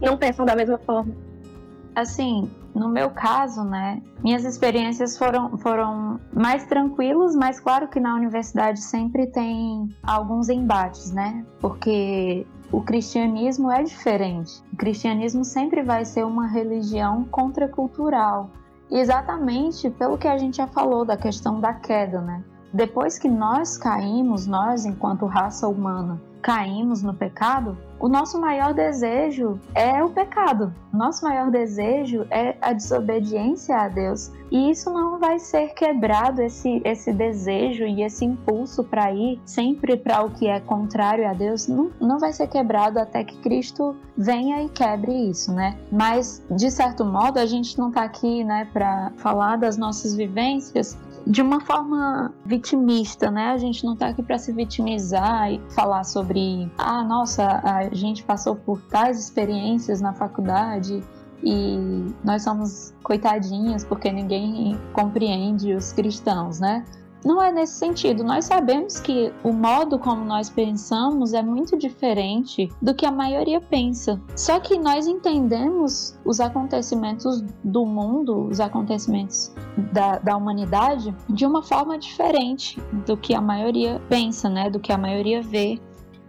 [0.01, 1.15] não pensam da mesma forma.
[1.95, 8.15] Assim, no meu caso, né, minhas experiências foram, foram mais tranquilas, mas claro que na
[8.15, 11.45] universidade sempre tem alguns embates, né?
[11.61, 14.63] Porque o cristianismo é diferente.
[14.73, 18.51] O cristianismo sempre vai ser uma religião contracultural.
[18.91, 22.45] Exatamente pelo que a gente já falou da questão da queda, né?
[22.73, 29.61] Depois que nós caímos, nós enquanto raça humana, caímos no pecado, o nosso maior desejo
[29.75, 30.73] é o pecado.
[30.91, 34.33] Nosso maior desejo é a desobediência a Deus.
[34.51, 39.99] E isso não vai ser quebrado, esse, esse desejo e esse impulso para ir sempre
[39.99, 43.95] para o que é contrário a Deus, não, não vai ser quebrado até que Cristo
[44.17, 45.79] venha e quebre isso, né?
[45.93, 50.97] Mas, de certo modo, a gente não está aqui, né, para falar das nossas vivências
[51.27, 53.51] de uma forma vitimista, né?
[53.51, 58.23] A gente não tá aqui para se vitimizar e falar sobre, ah, nossa, a gente
[58.23, 61.03] passou por tais experiências na faculdade
[61.43, 61.77] e
[62.25, 66.85] nós somos coitadinhas porque ninguém compreende os cristãos, né?
[67.25, 68.25] Não é nesse sentido.
[68.25, 73.61] Nós sabemos que o modo como nós pensamos é muito diferente do que a maioria
[73.61, 74.21] pensa.
[74.35, 79.53] Só que nós entendemos os acontecimentos do mundo, os acontecimentos
[79.93, 84.71] da, da humanidade, de uma forma diferente do que a maioria pensa, né?
[84.71, 85.81] Do que a maioria vê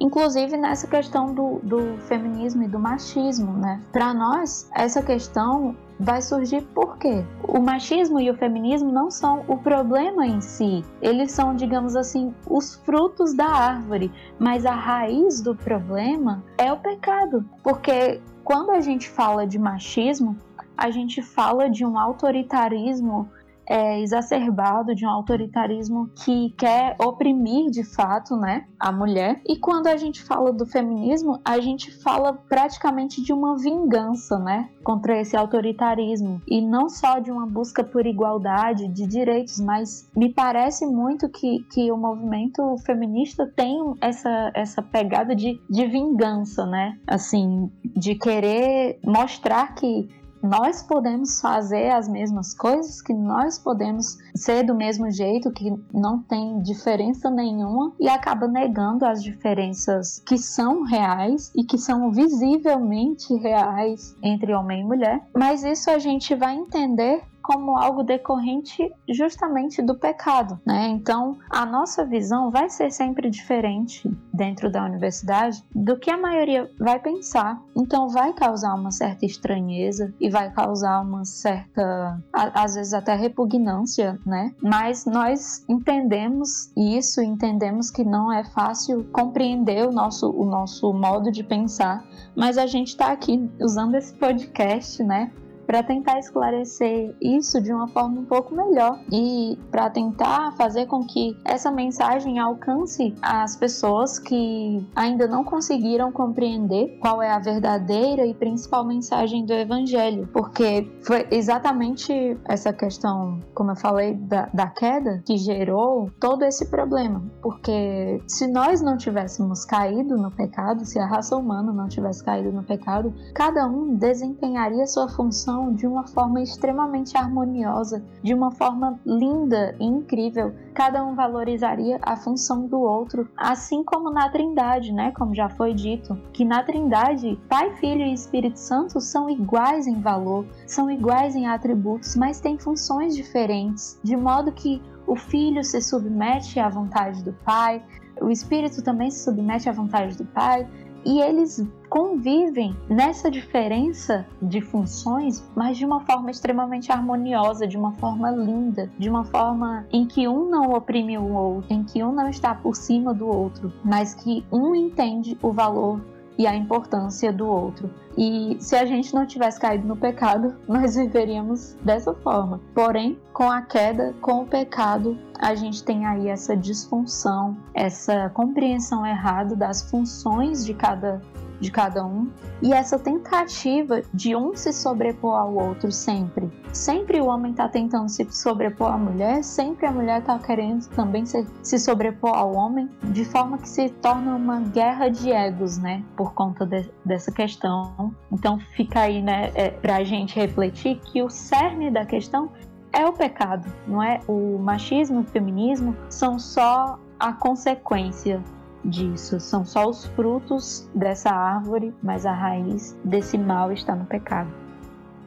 [0.01, 3.79] inclusive nessa questão do, do, feminismo e do machismo, né?
[3.91, 7.23] Para nós, essa questão vai surgir por quê?
[7.47, 12.33] O machismo e o feminismo não são o problema em si, eles são, digamos assim,
[12.49, 18.81] os frutos da árvore, mas a raiz do problema é o pecado, porque quando a
[18.81, 20.35] gente fala de machismo,
[20.75, 23.29] a gente fala de um autoritarismo
[23.67, 29.41] é, exacerbado, de um autoritarismo que quer oprimir de fato, né, a mulher.
[29.47, 34.69] E quando a gente fala do feminismo, a gente fala praticamente de uma vingança, né,
[34.83, 40.33] contra esse autoritarismo e não só de uma busca por igualdade de direitos, mas me
[40.33, 46.97] parece muito que, que o movimento feminista tem essa, essa pegada de, de vingança, né,
[47.07, 50.09] assim, de querer mostrar que
[50.41, 56.19] nós podemos fazer as mesmas coisas, que nós podemos ser do mesmo jeito, que não
[56.19, 63.33] tem diferença nenhuma e acaba negando as diferenças que são reais e que são visivelmente
[63.35, 65.21] reais entre homem e mulher.
[65.35, 70.87] Mas isso a gente vai entender como algo decorrente justamente do pecado, né?
[70.87, 76.71] Então, a nossa visão vai ser sempre diferente dentro da universidade do que a maioria
[76.79, 77.61] vai pensar.
[77.75, 84.17] Então, vai causar uma certa estranheza e vai causar uma certa, às vezes até repugnância,
[84.25, 84.53] né?
[84.61, 91.29] Mas nós entendemos isso, entendemos que não é fácil compreender o nosso, o nosso modo
[91.29, 92.01] de pensar,
[92.33, 95.31] mas a gente está aqui usando esse podcast, né,
[95.65, 101.05] para tentar esclarecer isso de uma forma um pouco melhor e para tentar fazer com
[101.05, 108.25] que essa mensagem alcance as pessoas que ainda não conseguiram compreender qual é a verdadeira
[108.25, 114.67] e principal mensagem do Evangelho, porque foi exatamente essa questão, como eu falei, da, da
[114.67, 117.21] queda que gerou todo esse problema.
[117.41, 122.51] Porque se nós não tivéssemos caído no pecado, se a raça humana não tivesse caído
[122.51, 128.99] no pecado, cada um desempenharia sua função de uma forma extremamente harmoniosa, de uma forma
[129.05, 130.53] linda e incrível.
[130.73, 135.11] Cada um valorizaria a função do outro, assim como na Trindade, né?
[135.11, 139.99] Como já foi dito, que na Trindade, Pai, Filho e Espírito Santo são iguais em
[139.99, 145.81] valor, são iguais em atributos, mas têm funções diferentes, de modo que o Filho se
[145.81, 147.83] submete à vontade do Pai,
[148.21, 150.67] o Espírito também se submete à vontade do Pai,
[151.03, 157.91] e eles convivem nessa diferença de funções, mas de uma forma extremamente harmoniosa, de uma
[157.91, 162.13] forma linda, de uma forma em que um não oprime o outro, em que um
[162.13, 165.99] não está por cima do outro, mas que um entende o valor
[166.37, 167.89] e a importância do outro.
[168.17, 172.61] E se a gente não tivesse caído no pecado, nós viveríamos dessa forma.
[172.73, 179.05] Porém, com a queda, com o pecado, a gente tem aí essa disfunção, essa compreensão
[179.05, 181.21] errada das funções de cada
[181.61, 182.29] de cada um
[182.61, 186.49] e essa tentativa de um se sobrepor ao outro sempre.
[186.73, 191.25] Sempre o homem está tentando se sobrepor à mulher, sempre a mulher está querendo também
[191.25, 196.03] se, se sobrepor ao homem, de forma que se torna uma guerra de egos, né?
[196.17, 198.13] Por conta de, dessa questão.
[198.31, 202.49] Então fica aí, né, é, para a gente refletir que o cerne da questão
[202.91, 204.19] é o pecado, não é?
[204.27, 208.41] O machismo e o feminismo são só a consequência
[208.83, 209.39] disso.
[209.39, 214.49] São só os frutos dessa árvore, mas a raiz desse mal está no pecado.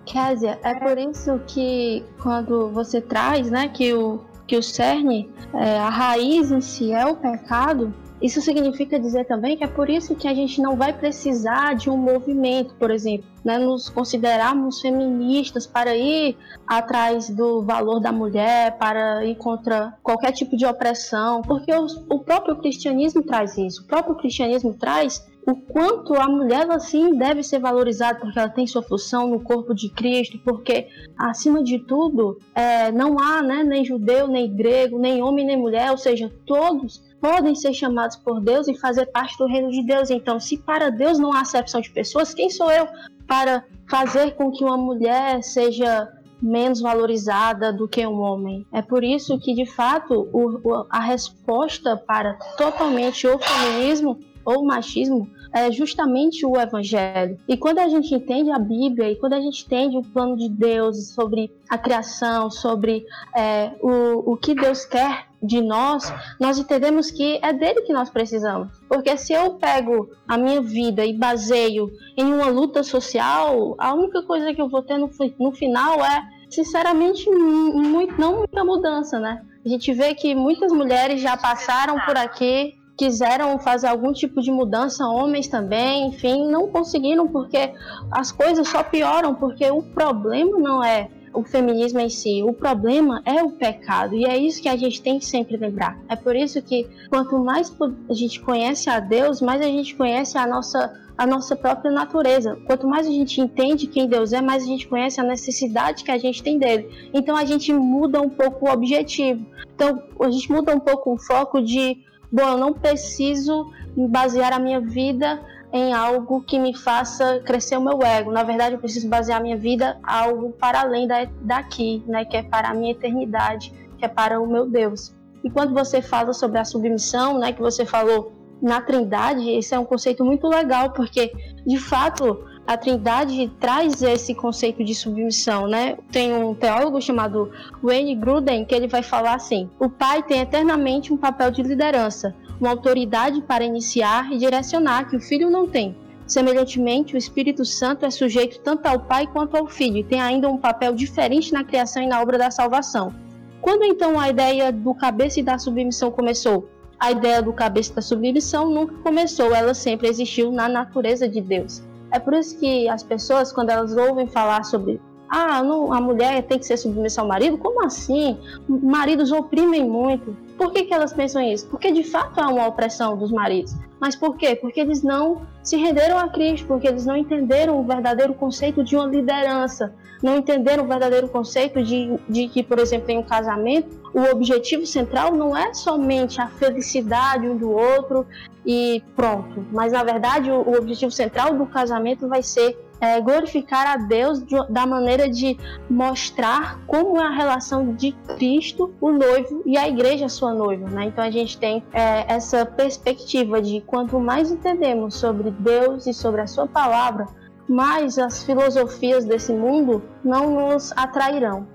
[0.04, 5.78] Késia, é por isso que quando você traz, né, que o, que o cerne, é,
[5.78, 7.92] a raiz em si é o pecado,
[8.24, 11.90] isso significa dizer também que é por isso que a gente não vai precisar de
[11.90, 16.34] um movimento, por exemplo, né, nos considerarmos feministas para ir
[16.66, 22.56] atrás do valor da mulher, para ir contra qualquer tipo de opressão, porque o, próprio
[22.56, 23.82] cristianismo traz isso.
[23.82, 28.66] O próprio cristianismo traz o quanto a mulher assim deve ser valorizada porque ela tem
[28.66, 33.84] sua função no corpo de Cristo, porque acima de tudo é, não há né, nem
[33.84, 38.68] judeu, nem grego, nem homem, nem mulher, ou seja, todos podem ser chamados por Deus
[38.68, 40.10] e fazer parte do reino de Deus.
[40.10, 42.87] Então, se para Deus não há acepção de pessoas, quem sou eu
[43.26, 46.06] para fazer com que uma mulher seja
[46.42, 48.66] menos valorizada do que um homem?
[48.70, 54.66] É por isso que, de fato, o, a resposta para totalmente o feminismo ou o
[54.66, 57.38] machismo é justamente o evangelho.
[57.48, 60.50] E quando a gente entende a Bíblia e quando a gente entende o plano de
[60.50, 67.11] Deus sobre a criação, sobre é, o, o que Deus quer de nós, nós entendemos
[67.11, 68.68] que é dele que nós precisamos.
[68.88, 74.22] Porque se eu pego a minha vida e baseio em uma luta social, a única
[74.22, 79.42] coisa que eu vou ter no, no final é, sinceramente, muito, não muita mudança, né?
[79.64, 84.50] A gente vê que muitas mulheres já passaram por aqui quiseram fazer algum tipo de
[84.50, 87.72] mudança, homens também, enfim, não conseguiram porque
[88.11, 92.42] as coisas só pioram, porque o problema não é o feminismo em si.
[92.42, 94.14] O problema é o pecado.
[94.14, 95.98] E é isso que a gente tem que sempre lembrar.
[96.08, 97.74] É por isso que quanto mais
[98.08, 102.58] a gente conhece a Deus, mais a gente conhece a nossa a nossa própria natureza.
[102.66, 106.10] Quanto mais a gente entende quem Deus é, mais a gente conhece a necessidade que
[106.10, 107.08] a gente tem dele.
[107.12, 109.46] Então a gente muda um pouco o objetivo.
[109.74, 111.98] Então a gente muda um pouco o foco de,
[112.32, 115.40] bom, eu não preciso basear a minha vida
[115.74, 118.30] em algo que me faça crescer o meu ego.
[118.30, 122.44] Na verdade, eu preciso basear minha vida algo para além da, daqui, né, que é
[122.44, 125.12] para a minha eternidade, que é para o meu Deus.
[125.42, 128.32] E quando você fala sobre a submissão, né, que você falou
[128.62, 131.32] na Trindade, esse é um conceito muito legal, porque
[131.66, 135.98] de fato a Trindade traz esse conceito de submissão, né?
[136.11, 141.12] Tem um teólogo chamado Wayne Gruden que ele vai falar assim: o pai tem eternamente
[141.12, 145.94] um papel de liderança, uma autoridade para iniciar e direcionar que o filho não tem.
[146.27, 150.48] Semelhantemente, o Espírito Santo é sujeito tanto ao Pai quanto ao Filho e tem ainda
[150.48, 153.12] um papel diferente na criação e na obra da salvação.
[153.61, 156.66] Quando então a ideia do cabeça e da submissão começou?
[156.98, 161.83] A ideia do cabeça da submissão nunca começou, ela sempre existiu na natureza de Deus.
[162.14, 166.42] É por isso que as pessoas, quando elas ouvem falar sobre ah, não, a mulher
[166.42, 167.58] tem que ser submissa ao marido?
[167.58, 168.38] Como assim?
[168.68, 170.37] Maridos oprimem muito.
[170.56, 171.66] Por que, que elas pensam isso?
[171.66, 173.74] Porque de fato há uma opressão dos maridos.
[173.98, 174.54] Mas por quê?
[174.54, 178.94] Porque eles não se renderam a Cristo, porque eles não entenderam o verdadeiro conceito de
[178.94, 184.04] uma liderança, não entenderam o verdadeiro conceito de, de que, por exemplo, em um casamento,
[184.12, 188.26] o objetivo central não é somente a felicidade um do outro
[188.64, 193.87] e pronto, mas na verdade o, o objetivo central do casamento vai ser é, glorificar
[193.87, 199.62] a Deus de, da maneira de mostrar como é a relação de Cristo, o noivo,
[199.66, 200.88] e a igreja, sua noiva.
[200.88, 201.07] Né?
[201.07, 206.40] Então a gente tem é, essa perspectiva de quanto mais entendemos sobre Deus e sobre
[206.40, 207.26] a sua palavra,
[207.68, 211.66] mais as filosofias desse mundo não nos atrairão.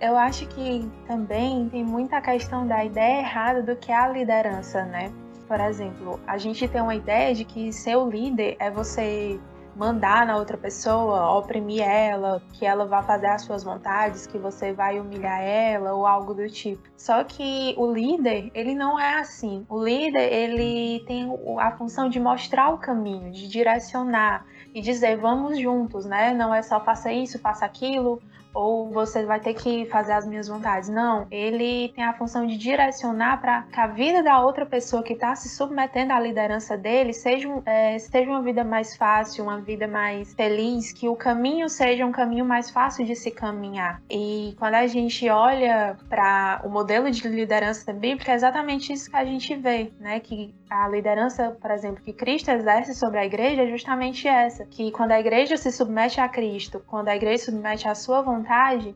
[0.00, 4.84] Eu acho que também tem muita questão da ideia errada do que é a liderança,
[4.84, 5.10] né?
[5.46, 9.38] Por exemplo, a gente tem uma ideia de que ser o líder é você
[9.76, 14.72] mandar na outra pessoa, oprimir ela, que ela vá fazer as suas vontades, que você
[14.72, 16.88] vai humilhar ela ou algo do tipo.
[16.96, 19.66] Só que o líder, ele não é assim.
[19.68, 25.58] O líder, ele tem a função de mostrar o caminho, de direcionar e dizer vamos
[25.58, 26.32] juntos, né?
[26.34, 28.20] Não é só faça isso, faça aquilo,
[28.54, 30.88] ou você vai ter que fazer as minhas vontades.
[30.88, 35.12] Não, ele tem a função de direcionar para que a vida da outra pessoa que
[35.12, 39.88] está se submetendo à liderança dele seja, é, seja uma vida mais fácil, uma vida
[39.88, 44.00] mais feliz, que o caminho seja um caminho mais fácil de se caminhar.
[44.08, 49.16] E quando a gente olha para o modelo de liderança bíblica, é exatamente isso que
[49.16, 50.20] a gente vê, né?
[50.20, 54.90] Que a liderança, por exemplo, que Cristo exerce sobre a igreja é justamente essa, que
[54.92, 58.43] quando a igreja se submete a Cristo, quando a igreja se submete à sua vontade,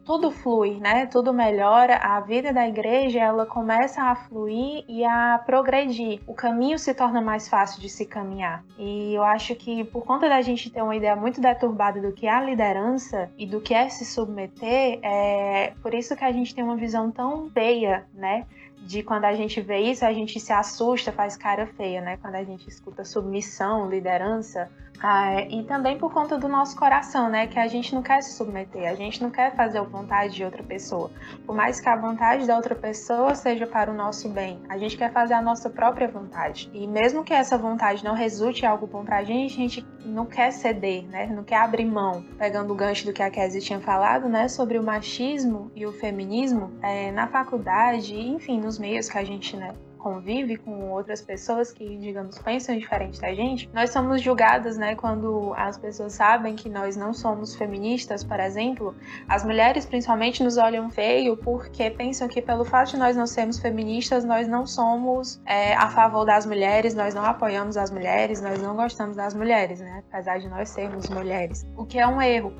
[0.04, 1.06] tudo flui, né?
[1.06, 6.20] Tudo melhora, a vida da igreja, ela começa a fluir e a progredir.
[6.26, 8.64] O caminho se torna mais fácil de se caminhar.
[8.78, 12.26] E eu acho que por conta da gente ter uma ideia muito deturbada do que
[12.26, 16.54] é a liderança e do que é se submeter, é por isso que a gente
[16.54, 18.46] tem uma visão tão feia, né?
[18.80, 22.16] de quando a gente vê isso, a gente se assusta, faz cara feia, né?
[22.16, 27.46] Quando a gente escuta submissão, liderança, ah, e também por conta do nosso coração, né?
[27.46, 30.44] Que a gente não quer se submeter, a gente não quer fazer a vontade de
[30.44, 31.11] outra pessoa.
[31.46, 34.96] Por mais que a vontade da outra pessoa seja para o nosso bem, a gente
[34.96, 36.68] quer fazer a nossa própria vontade.
[36.72, 40.26] E mesmo que essa vontade não resulte em algo bom pra gente, a gente não
[40.26, 41.26] quer ceder, né?
[41.26, 42.24] Não quer abrir mão.
[42.37, 44.48] Pegando o gancho do que a Kézia tinha falado, né?
[44.48, 49.56] Sobre o machismo e o feminismo, é, na faculdade, enfim, nos meios que a gente,
[49.56, 49.74] né?
[49.98, 55.52] Convive com outras pessoas que, digamos, pensam diferente da gente, nós somos julgadas, né, quando
[55.56, 58.94] as pessoas sabem que nós não somos feministas, por exemplo,
[59.28, 63.58] as mulheres principalmente nos olham feio porque pensam que pelo fato de nós não sermos
[63.58, 68.62] feministas, nós não somos é, a favor das mulheres, nós não apoiamos as mulheres, nós
[68.62, 72.52] não gostamos das mulheres, né, apesar de nós sermos mulheres, o que é um erro.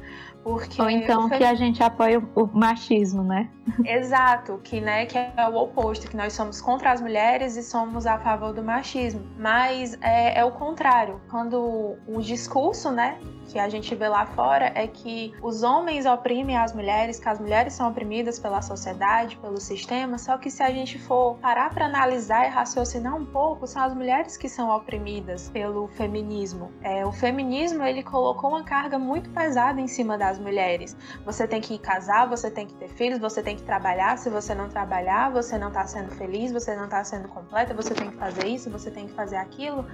[0.42, 3.51] Porque Ou então que a gente apoia o machismo, né?
[3.85, 8.07] Exato, que, né, que é o oposto, que nós somos contra as mulheres e somos
[8.07, 9.20] a favor do machismo.
[9.38, 11.20] Mas é, é o contrário.
[11.31, 16.56] Quando o discurso, né, que a gente vê lá fora é que os homens oprimem
[16.56, 20.70] as mulheres, que as mulheres são oprimidas pela sociedade, pelo sistema, só que se a
[20.70, 25.48] gente for parar para analisar e raciocinar um pouco, são as mulheres que são oprimidas
[25.48, 26.70] pelo feminismo.
[26.82, 30.96] É, o feminismo ele colocou uma carga muito pesada em cima das mulheres.
[31.24, 34.18] Você tem que casar, você tem que ter filhos, você tem que trabalhar.
[34.18, 37.94] Se você não trabalhar, você não está sendo feliz, você não está sendo completa, você
[37.94, 39.86] tem que fazer isso, você tem que fazer aquilo.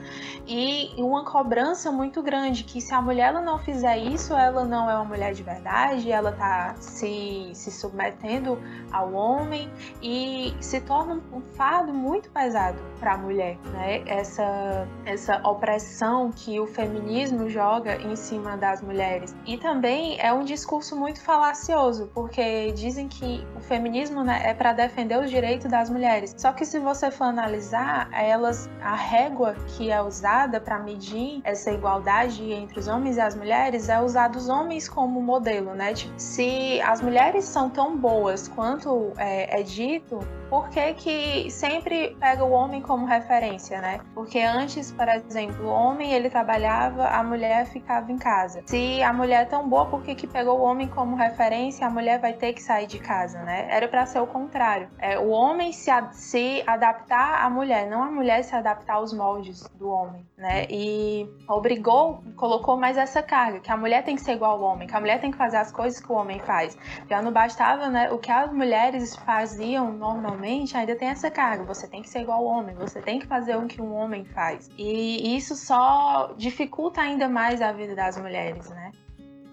[0.47, 4.95] E uma cobrança muito grande que se a mulher não fizer isso, ela não é
[4.95, 8.59] uma mulher de verdade, ela tá se, se submetendo
[8.91, 9.71] ao homem
[10.03, 14.03] e se torna um fardo muito pesado para a mulher, né?
[14.07, 19.35] Essa, essa opressão que o feminismo joga em cima das mulheres.
[19.47, 24.73] E também é um discurso muito falacioso, porque dizem que o feminismo né, é para
[24.73, 26.35] defender os direitos das mulheres.
[26.37, 31.71] Só que se você for analisar, elas a régua que é usada para medir essa
[31.71, 35.95] igualdade entre os homens e as mulheres é usar os homens como modelo, né?
[35.95, 42.17] Tipo, se as mulheres são tão boas quanto é, é dito, por que, que sempre
[42.21, 44.01] pega o homem como referência, né?
[44.15, 48.63] Porque antes, por exemplo, o homem ele trabalhava, a mulher ficava em casa.
[48.67, 51.91] Se a mulher é tão boa, por que, que pegou o homem como referência, a
[51.91, 53.67] mulher vai ter que sair de casa, né?
[53.71, 54.89] Era para ser o contrário.
[54.99, 59.63] É, o homem se, se adaptar à mulher, não a mulher se adaptar aos moldes
[59.75, 60.67] do homem, né?
[60.71, 64.87] E obrigou, colocou mais essa carga, que a mulher tem que ser igual ao homem,
[64.87, 66.77] que a mulher tem que fazer as coisas que o homem faz.
[67.09, 68.11] Já não bastava, né?
[68.11, 70.34] O que as mulheres faziam normalmente,
[70.77, 71.65] ainda tem essa carga.
[71.65, 74.25] Você tem que ser igual ao homem, você tem que fazer o que um homem
[74.25, 74.71] faz.
[74.77, 78.93] E isso só dificulta ainda mais a vida das mulheres, né?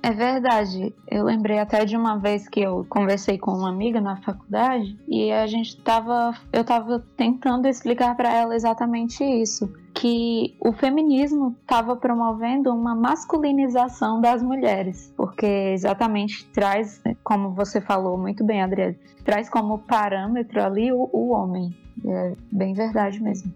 [0.04, 0.94] É verdade.
[1.08, 5.32] Eu lembrei até de uma vez que eu conversei com uma amiga na faculdade e
[5.32, 11.96] a gente tava, eu tava tentando explicar para ela exatamente isso, que o feminismo estava
[11.96, 19.50] promovendo uma masculinização das mulheres, porque exatamente traz, como você falou muito bem, Adriana, traz
[19.50, 21.76] como parâmetro ali o, o homem.
[22.04, 23.54] É bem verdade mesmo.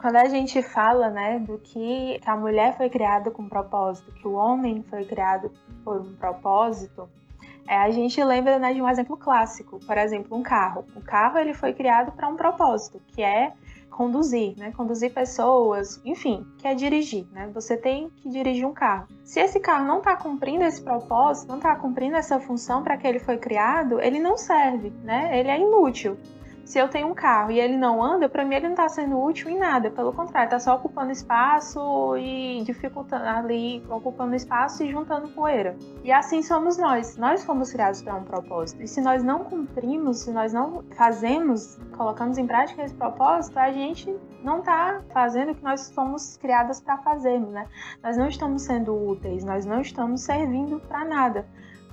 [0.00, 4.32] Quando a gente fala, né, do que a mulher foi criada com propósito, que o
[4.32, 5.52] homem foi criado
[5.84, 7.06] por um propósito,
[7.68, 10.86] é, a gente lembra né, de um exemplo clássico, por exemplo, um carro.
[10.96, 13.52] O carro ele foi criado para um propósito, que é
[13.90, 14.72] conduzir, né?
[14.74, 17.50] Conduzir pessoas, enfim, que é dirigir, né?
[17.52, 19.06] Você tem que dirigir um carro.
[19.22, 23.06] Se esse carro não está cumprindo esse propósito, não está cumprindo essa função para que
[23.06, 25.38] ele foi criado, ele não serve, né?
[25.38, 26.16] Ele é inútil
[26.64, 29.20] se eu tenho um carro e ele não anda, para mim ele não está sendo
[29.20, 29.90] útil em nada.
[29.90, 35.76] Pelo contrário, está só ocupando espaço e dificultando ali, ocupando espaço e juntando poeira.
[36.04, 37.16] E assim somos nós.
[37.16, 38.82] Nós fomos criados para um propósito.
[38.82, 43.72] E se nós não cumprimos, se nós não fazemos, colocamos em prática esse propósito, a
[43.72, 47.66] gente não está fazendo o que nós somos criadas para fazermos, né?
[48.02, 51.46] Nós não estamos sendo úteis, nós não estamos servindo para nada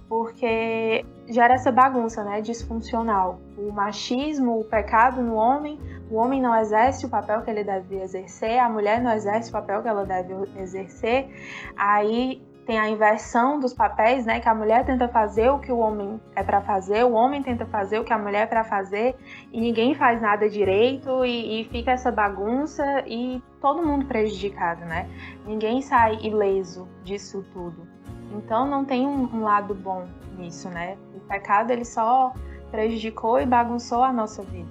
[0.07, 3.39] porque gera essa bagunça, né, disfuncional.
[3.57, 5.79] O machismo, o pecado no homem,
[6.09, 9.51] o homem não exerce o papel que ele deve exercer, a mulher não exerce o
[9.51, 11.27] papel que ela deve exercer.
[11.75, 15.77] Aí tem a inversão dos papéis, né, que a mulher tenta fazer o que o
[15.77, 19.15] homem é para fazer, o homem tenta fazer o que a mulher é para fazer
[19.53, 25.09] e ninguém faz nada direito e, e fica essa bagunça e todo mundo prejudicado, né?
[25.45, 27.96] Ninguém sai ileso disso tudo.
[28.32, 30.05] Então não tem um, um lado bom
[30.38, 30.97] nisso, né?
[31.15, 32.34] O pecado ele só
[32.71, 34.69] prejudicou e bagunçou a nossa vida.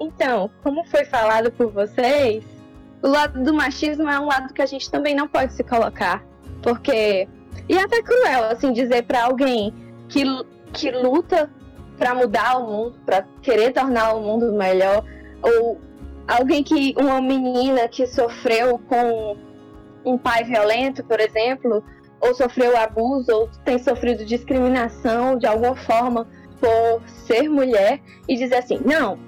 [0.00, 2.44] Então, como foi falado por vocês,
[3.02, 6.24] o lado do machismo é um lado que a gente também não pode se colocar,
[6.62, 7.28] porque
[7.68, 9.72] e até cruel assim dizer para alguém
[10.08, 10.24] que
[10.72, 11.50] que luta
[11.98, 15.04] para mudar o mundo, para querer tornar o mundo melhor,
[15.42, 15.80] ou
[16.26, 19.36] alguém que uma menina que sofreu com
[20.04, 21.84] um pai violento, por exemplo,
[22.22, 26.26] ou sofreu abuso, ou tem sofrido discriminação de alguma forma
[26.60, 29.18] por ser mulher e dizer assim: não,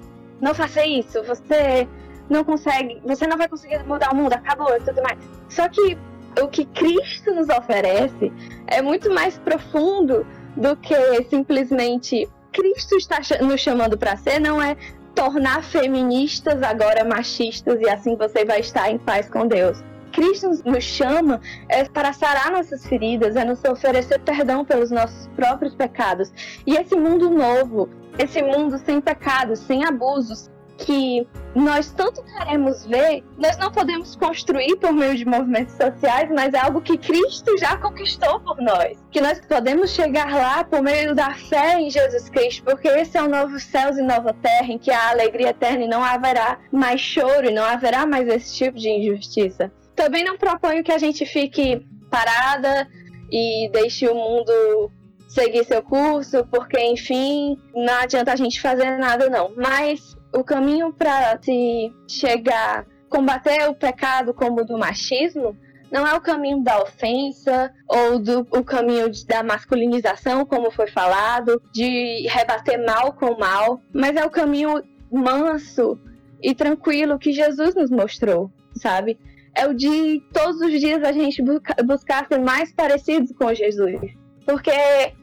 [0.41, 1.87] não faça isso, você
[2.29, 5.19] não consegue, você não vai conseguir mudar o mundo, acabou e tudo mais.
[5.49, 5.97] Só que
[6.41, 8.31] o que Cristo nos oferece
[8.67, 10.25] é muito mais profundo
[10.55, 10.95] do que
[11.29, 14.77] simplesmente Cristo está nos chamando para ser, não é
[15.13, 19.83] tornar feministas agora machistas e assim você vai estar em paz com Deus.
[20.11, 25.75] Cristo nos chama é para sarar nossas feridas, é nos oferecer perdão pelos nossos próprios
[25.75, 26.31] pecados.
[26.65, 33.23] E esse mundo novo, esse mundo sem pecados, sem abusos, que nós tanto queremos ver,
[33.37, 37.77] nós não podemos construir por meio de movimentos sociais, mas é algo que Cristo já
[37.77, 38.97] conquistou por nós.
[39.11, 43.23] Que nós podemos chegar lá por meio da fé em Jesus Cristo, porque esse é
[43.23, 46.99] o novo céu e nova terra, em que há alegria eterna e não haverá mais
[46.99, 49.71] choro e não haverá mais esse tipo de injustiça.
[49.95, 52.87] Também não proponho que a gente fique parada
[53.31, 54.91] e deixe o mundo
[55.27, 59.51] seguir seu curso, porque, enfim, não adianta a gente fazer nada, não.
[59.55, 65.57] Mas o caminho para se chegar, combater o pecado como o do machismo,
[65.91, 71.61] não é o caminho da ofensa ou do o caminho da masculinização, como foi falado,
[71.71, 75.99] de rebater mal com mal, mas é o caminho manso
[76.41, 79.17] e tranquilo que Jesus nos mostrou, sabe?
[79.55, 83.99] É o de todos os dias a gente busca, buscar ser mais parecidos com Jesus.
[84.45, 85.13] Porque é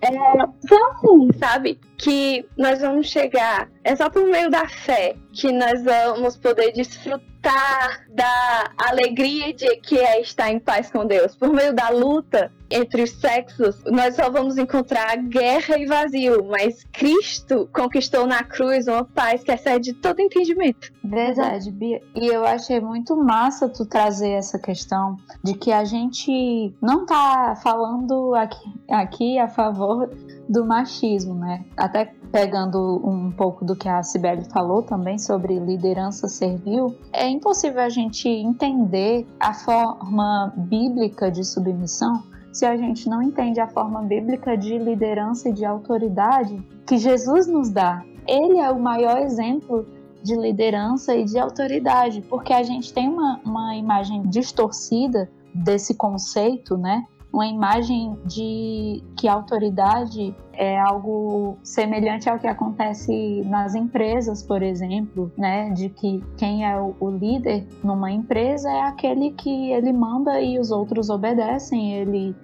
[0.69, 1.79] só assim, sabe?
[2.03, 3.69] Que nós vamos chegar.
[3.85, 9.99] É só por meio da fé que nós vamos poder desfrutar da alegria de que
[9.99, 11.35] é estar em paz com Deus.
[11.35, 16.85] Por meio da luta entre os sexos, nós só vamos encontrar guerra e vazio, mas
[16.93, 20.91] Cristo conquistou na cruz uma paz que excede todo entendimento.
[21.05, 22.01] Verdade, Bia.
[22.15, 27.59] E eu achei muito massa tu trazer essa questão de que a gente não tá
[27.63, 30.09] falando aqui, aqui a favor
[30.49, 31.65] do machismo, né?
[31.93, 37.83] Até pegando um pouco do que a Cibele falou também sobre liderança servil, é impossível
[37.83, 44.01] a gente entender a forma bíblica de submissão se a gente não entende a forma
[44.01, 48.03] bíblica de liderança e de autoridade que Jesus nos dá.
[48.27, 49.87] Ele é o maior exemplo
[50.23, 56.79] de liderança e de autoridade, porque a gente tem uma, uma imagem distorcida desse conceito,
[56.79, 57.05] né?
[57.33, 64.63] Uma imagem de que a autoridade é algo semelhante ao que acontece nas empresas, por
[64.63, 65.71] exemplo, né?
[65.71, 70.71] De que quem é o, líder numa empresa é aquele que ele manda e os
[70.71, 72.37] outros obedecem, ele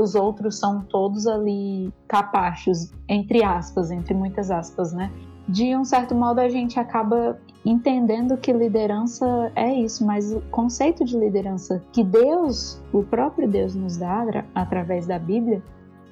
[0.00, 5.10] os outros são todos ali capachos, entre aspas, entre muitas aspas, né?
[5.48, 11.04] De um certo modo a gente acaba entendendo que liderança é isso, mas o conceito
[11.04, 15.60] de liderança que Deus, o próprio Deus nos dá através da Bíblia,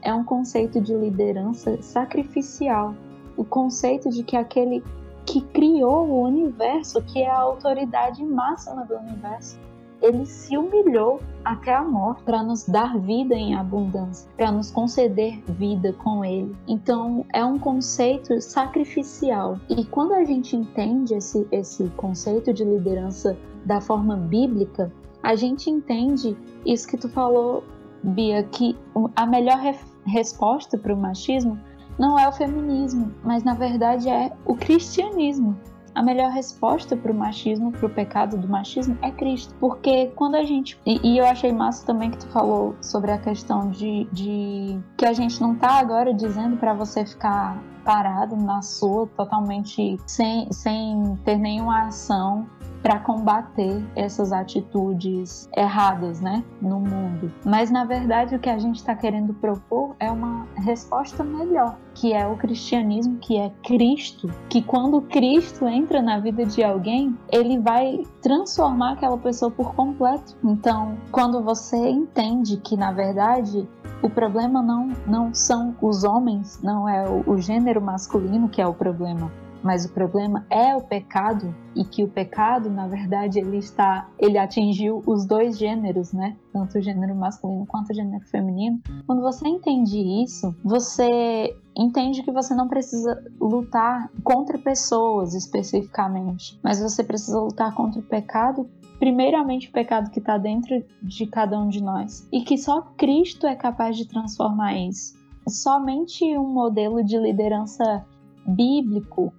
[0.02, 2.94] é um conceito de liderança sacrificial.
[3.36, 4.82] O conceito de que aquele
[5.24, 9.59] que criou o universo, que é a autoridade máxima do universo,
[10.03, 15.42] ele se humilhou até a morte para nos dar vida em abundância, para nos conceder
[15.45, 16.55] vida com ele.
[16.66, 19.59] Então, é um conceito sacrificial.
[19.68, 24.92] E quando a gente entende esse, esse conceito de liderança da forma bíblica,
[25.22, 27.64] a gente entende isso que tu falou,
[28.03, 28.76] Bia, que
[29.16, 29.74] a melhor re
[30.07, 31.59] resposta para o machismo
[31.99, 35.57] não é o feminismo, mas na verdade é o cristianismo
[35.95, 39.55] a melhor resposta para o machismo, para o pecado do machismo, é Cristo.
[39.61, 40.78] Porque quando a gente.
[40.84, 45.07] E, e, eu achei massa também que tu falou sobre a questão de, de que
[45.07, 51.16] a gente não tá agora dizendo para você ficar parado na sua, totalmente sem, sem
[51.24, 52.47] ter nenhuma ação
[52.85, 57.32] para combater essas atitudes erradas, né, no mundo.
[57.43, 62.12] Mas na verdade o que a gente está querendo propor é uma resposta melhor, que
[62.12, 67.59] é o cristianismo, que é Cristo, que quando Cristo entra na vida de alguém, ele
[67.59, 70.37] vai transformar aquela pessoa por completo.
[70.45, 73.66] Então, quando você entende que na verdade
[74.03, 78.66] o problema não, não são os homens, não é o, o gênero masculino que é
[78.66, 79.32] o problema,
[79.64, 84.36] mas o problema é o pecado e que o pecado, na verdade, ele está, ele
[84.36, 86.36] atingiu os dois gêneros, né?
[86.52, 88.78] Tanto o gênero masculino quanto o gênero feminino.
[89.06, 96.80] Quando você entende isso, você entende que você não precisa lutar contra pessoas especificamente, mas
[96.80, 101.68] você precisa lutar contra o pecado primeiramente o pecado que está dentro de cada um
[101.68, 105.14] de nós e que só Cristo é capaz de transformar isso.
[105.48, 108.06] Somente um modelo de liderança
[108.46, 109.32] bíblico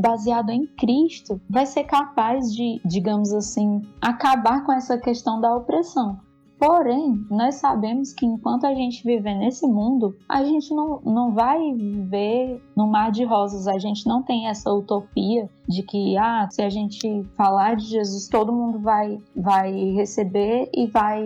[0.00, 6.18] baseado em Cristo, vai ser capaz de, digamos assim, acabar com essa questão da opressão.
[6.60, 11.72] Porém, nós sabemos que enquanto a gente viver nesse mundo, a gente não, não vai
[11.72, 16.60] viver no mar de rosas, a gente não tem essa utopia de que, ah, se
[16.60, 21.24] a gente falar de Jesus, todo mundo vai, vai receber e vai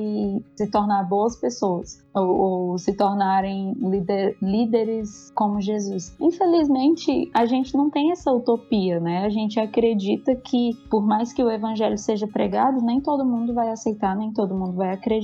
[0.54, 6.14] se tornar boas pessoas ou, ou se tornarem líder, líderes como Jesus.
[6.20, 9.24] Infelizmente, a gente não tem essa utopia, né?
[9.24, 13.70] A gente acredita que, por mais que o evangelho seja pregado, nem todo mundo vai
[13.70, 15.23] aceitar, nem todo mundo vai acreditar.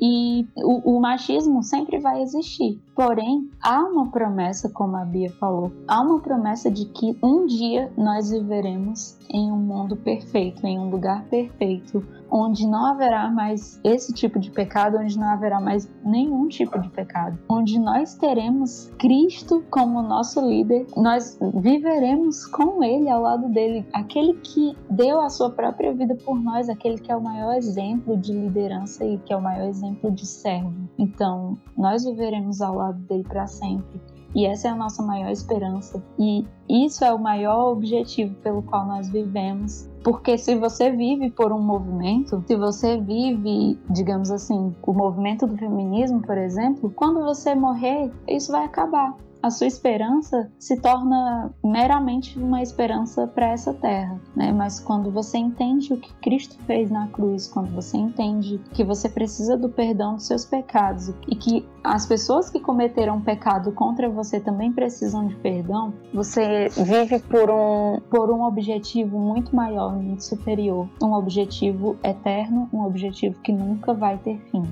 [0.00, 2.80] E o, o machismo sempre vai existir.
[2.94, 7.90] Porém, há uma promessa, como a Bia falou, há uma promessa de que um dia
[7.96, 14.12] nós viveremos em um mundo perfeito, em um lugar perfeito, onde não haverá mais esse
[14.12, 19.64] tipo de pecado, onde não haverá mais nenhum tipo de pecado, onde nós teremos Cristo
[19.70, 25.50] como nosso líder, nós viveremos com Ele ao lado dele, aquele que deu a sua
[25.50, 29.36] própria vida por nós, aquele que é o maior exemplo de liderança e que é
[29.36, 30.72] o maior exemplo de servo.
[30.98, 34.00] Então, nós viveremos ao lado dele para sempre.
[34.34, 36.02] E essa é a nossa maior esperança.
[36.18, 39.88] E isso é o maior objetivo pelo qual nós vivemos.
[40.02, 45.56] Porque se você vive por um movimento, se você vive, digamos assim, o movimento do
[45.56, 49.14] feminismo, por exemplo, quando você morrer, isso vai acabar.
[49.42, 54.52] A sua esperança se torna meramente uma esperança para essa terra, né?
[54.52, 59.08] Mas quando você entende o que Cristo fez na cruz, quando você entende que você
[59.08, 64.38] precisa do perdão dos seus pecados e que as pessoas que cometeram pecado contra você
[64.38, 70.88] também precisam de perdão, você vive por um, por um objetivo muito maior, muito superior,
[71.02, 74.62] um objetivo eterno, um objetivo que nunca vai ter fim.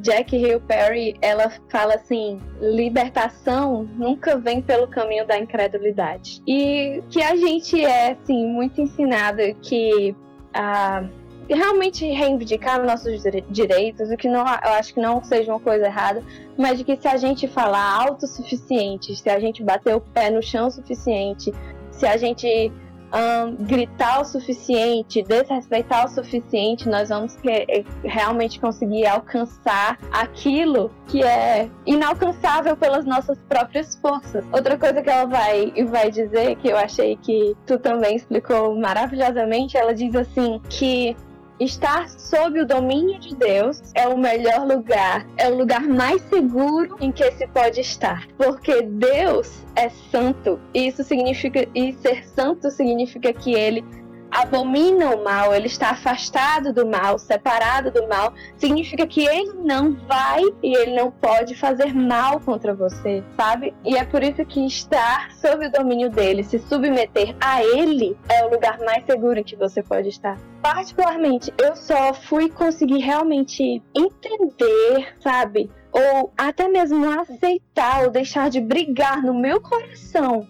[0.00, 6.42] Jack Hill Perry, ela fala assim: libertação nunca vem pelo caminho da incredulidade.
[6.46, 10.14] E que a gente é assim muito ensinada que
[10.54, 11.04] a
[11.48, 16.22] realmente reivindicar nossos direitos, o que não, eu acho que não seja uma coisa errada,
[16.56, 20.42] mas de que se a gente falar autossuficiente, se a gente bater o pé no
[20.42, 21.52] chão o suficiente,
[21.90, 22.70] se a gente
[23.12, 30.90] um, gritar o suficiente, desrespeitar o suficiente, nós vamos que, eh, realmente conseguir alcançar aquilo
[31.06, 34.44] que é inalcançável pelas nossas próprias forças.
[34.52, 39.76] Outra coisa que ela vai, vai dizer, que eu achei que tu também explicou maravilhosamente,
[39.76, 41.16] ela diz assim que
[41.60, 46.96] Estar sob o domínio de Deus é o melhor lugar, é o lugar mais seguro
[47.00, 50.60] em que se pode estar, porque Deus é santo.
[50.72, 53.84] E isso significa e ser santo significa que ele
[54.30, 59.94] abomina o mal, ele está afastado do mal, separado do mal, significa que ele não
[59.94, 63.74] vai e ele não pode fazer mal contra você, sabe?
[63.84, 68.44] E é por isso que estar sob o domínio dele, se submeter a ele, é
[68.44, 70.38] o lugar mais seguro em que você pode estar.
[70.62, 75.70] Particularmente, eu só fui conseguir realmente entender, sabe?
[75.92, 80.46] Ou até mesmo aceitar ou deixar de brigar no meu coração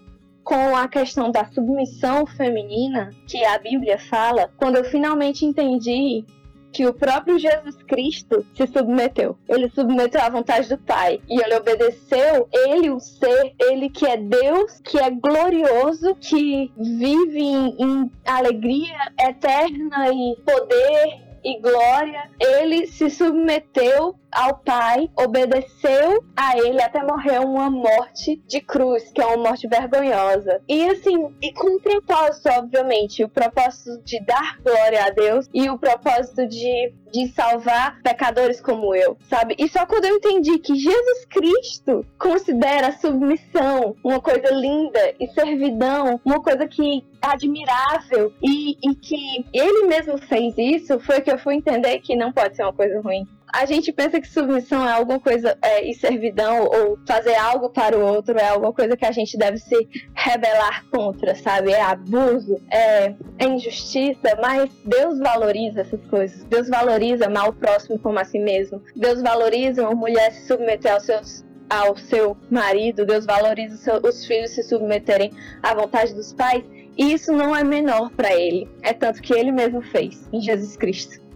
[0.48, 6.24] com a questão da submissão feminina que a Bíblia fala, quando eu finalmente entendi
[6.72, 9.36] que o próprio Jesus Cristo se submeteu.
[9.46, 14.16] Ele submeteu à vontade do Pai e ele obedeceu, ele o ser, ele que é
[14.16, 22.86] Deus, que é glorioso, que vive em, em alegria eterna e poder e glória, ele
[22.86, 29.26] se submeteu ao Pai, obedeceu a ele até morrer uma morte de cruz, que é
[29.26, 30.60] uma morte vergonhosa.
[30.68, 35.68] E assim, e com um propósito, obviamente, o propósito de dar glória a Deus e
[35.70, 39.54] o propósito de, de salvar pecadores como eu, sabe?
[39.58, 46.20] E só quando eu entendi que Jesus Cristo considera submissão uma coisa linda e servidão
[46.24, 51.54] uma coisa que admirável e, e que ele mesmo fez isso, foi que eu fui
[51.54, 55.18] entender que não pode ser uma coisa ruim a gente pensa que submissão é alguma
[55.18, 59.12] coisa é, e servidão ou fazer algo para o outro é alguma coisa que a
[59.12, 61.72] gente deve se rebelar contra, sabe?
[61.72, 66.44] É abuso, é, é injustiça, mas Deus valoriza essas coisas.
[66.44, 68.82] Deus valoriza amar o próximo como a si mesmo.
[68.94, 74.52] Deus valoriza uma mulher se submeter aos seus ao seu marido, Deus valoriza os filhos
[74.52, 75.30] se submeterem
[75.62, 76.64] à vontade dos pais,
[76.96, 78.66] e isso não é menor para ele.
[78.82, 81.27] É tanto que ele mesmo fez em Jesus Cristo.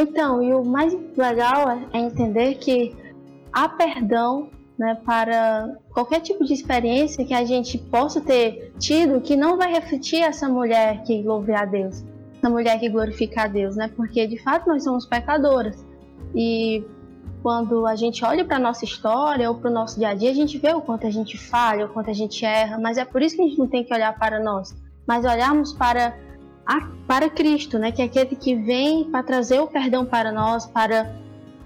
[0.00, 2.94] Então, e o mais legal é entender que
[3.52, 9.34] há perdão né, para qualquer tipo de experiência que a gente possa ter tido que
[9.34, 12.04] não vai refletir essa mulher que louve a Deus,
[12.36, 13.90] essa mulher que glorifica a Deus, né?
[13.96, 15.84] Porque de fato nós somos pecadoras.
[16.32, 16.84] E
[17.42, 20.34] quando a gente olha para nossa história ou para o nosso dia a dia, a
[20.34, 23.20] gente vê o quanto a gente falha, o quanto a gente erra, mas é por
[23.20, 26.16] isso que a gente não tem que olhar para nós, mas olharmos para
[26.68, 27.90] a, para Cristo, né?
[27.90, 31.16] Que é aquele que vem para trazer o perdão para nós, para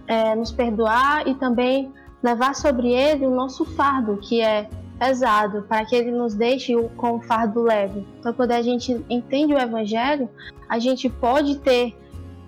[0.07, 1.93] é, nos perdoar e também
[2.23, 7.17] levar sobre ele o nosso fardo, que é pesado, para que ele nos deixe com
[7.17, 8.07] o fardo leve.
[8.21, 10.31] Então, quando a gente entende o Evangelho,
[10.69, 11.97] a gente pode ter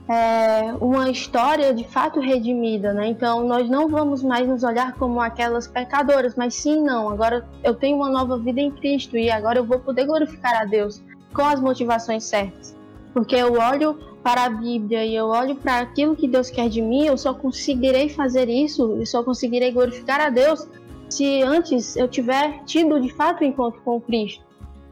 [0.09, 3.09] é, uma história de fato redimida, né?
[3.09, 7.11] Então, nós não vamos mais nos olhar como aquelas pecadoras, mas sim, não.
[7.11, 10.65] Agora eu tenho uma nova vida em Cristo e agora eu vou poder glorificar a
[10.65, 11.03] Deus
[11.35, 12.75] com as motivações certas.
[13.13, 16.81] Porque eu olho para a Bíblia e eu olho para aquilo que Deus quer de
[16.81, 20.67] mim, eu só conseguirei fazer isso e só conseguirei glorificar a Deus
[21.11, 24.43] se antes eu tiver tido de fato o um encontro com Cristo.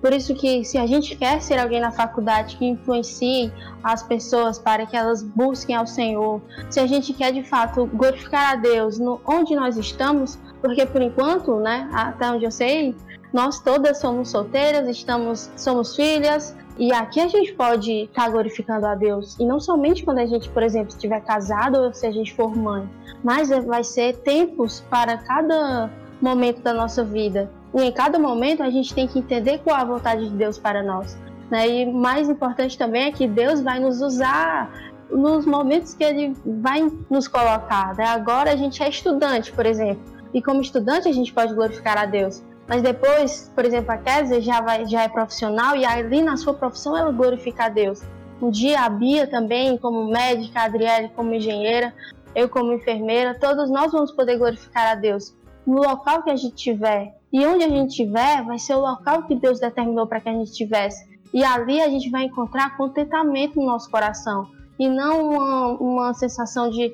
[0.03, 3.53] Por isso que se a gente quer ser alguém na faculdade que influencie
[3.85, 8.53] as pessoas para que elas busquem ao Senhor, se a gente quer de fato glorificar
[8.53, 12.97] a Deus no, onde nós estamos, porque por enquanto, né, até onde eu sei,
[13.33, 18.87] nós todas somos solteiras, estamos, somos filhas, e aqui a gente pode estar tá glorificando
[18.87, 19.37] a Deus.
[19.39, 22.57] E não somente quando a gente, por exemplo, estiver casado ou se a gente for
[22.57, 22.89] mãe,
[23.23, 27.51] mas vai ser tempos para cada momento da nossa vida.
[27.75, 30.83] E em cada momento a gente tem que entender qual a vontade de Deus para
[30.83, 31.17] nós.
[31.51, 31.69] Né?
[31.69, 34.73] E mais importante também é que Deus vai nos usar
[35.11, 37.95] nos momentos que Ele vai nos colocar.
[37.95, 38.07] Né?
[38.07, 40.11] Agora a gente é estudante, por exemplo.
[40.33, 42.43] e como estudante a gente pode glorificar a Deus.
[42.73, 46.55] Mas depois, por exemplo, a Kézia já, vai, já é profissional e ali na sua
[46.55, 48.01] profissão ela glorifica a Deus.
[48.41, 51.93] Um dia a Bia também, como médica, a Adriele como engenheira,
[52.35, 55.37] eu como enfermeira, todos nós vamos poder glorificar a Deus.
[55.67, 59.25] No local que a gente tiver e onde a gente estiver, vai ser o local
[59.25, 61.07] que Deus determinou para que a gente estivesse.
[61.35, 64.49] E ali a gente vai encontrar contentamento no nosso coração
[64.79, 66.91] e não uma, uma sensação de,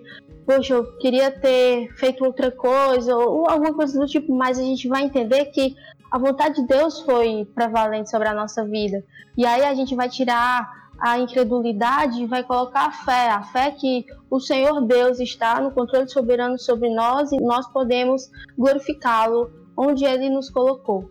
[0.49, 4.89] poxa, eu queria ter feito outra coisa ou alguma coisa do tipo, mas a gente
[4.89, 5.77] vai entender que
[6.11, 9.05] a vontade de Deus foi prevalente sobre a nossa vida.
[9.37, 13.73] E aí a gente vai tirar a incredulidade e vai colocar a fé, a fé
[13.73, 20.07] que o Senhor Deus está no controle soberano sobre nós e nós podemos glorificá-lo onde
[20.07, 21.11] ele nos colocou.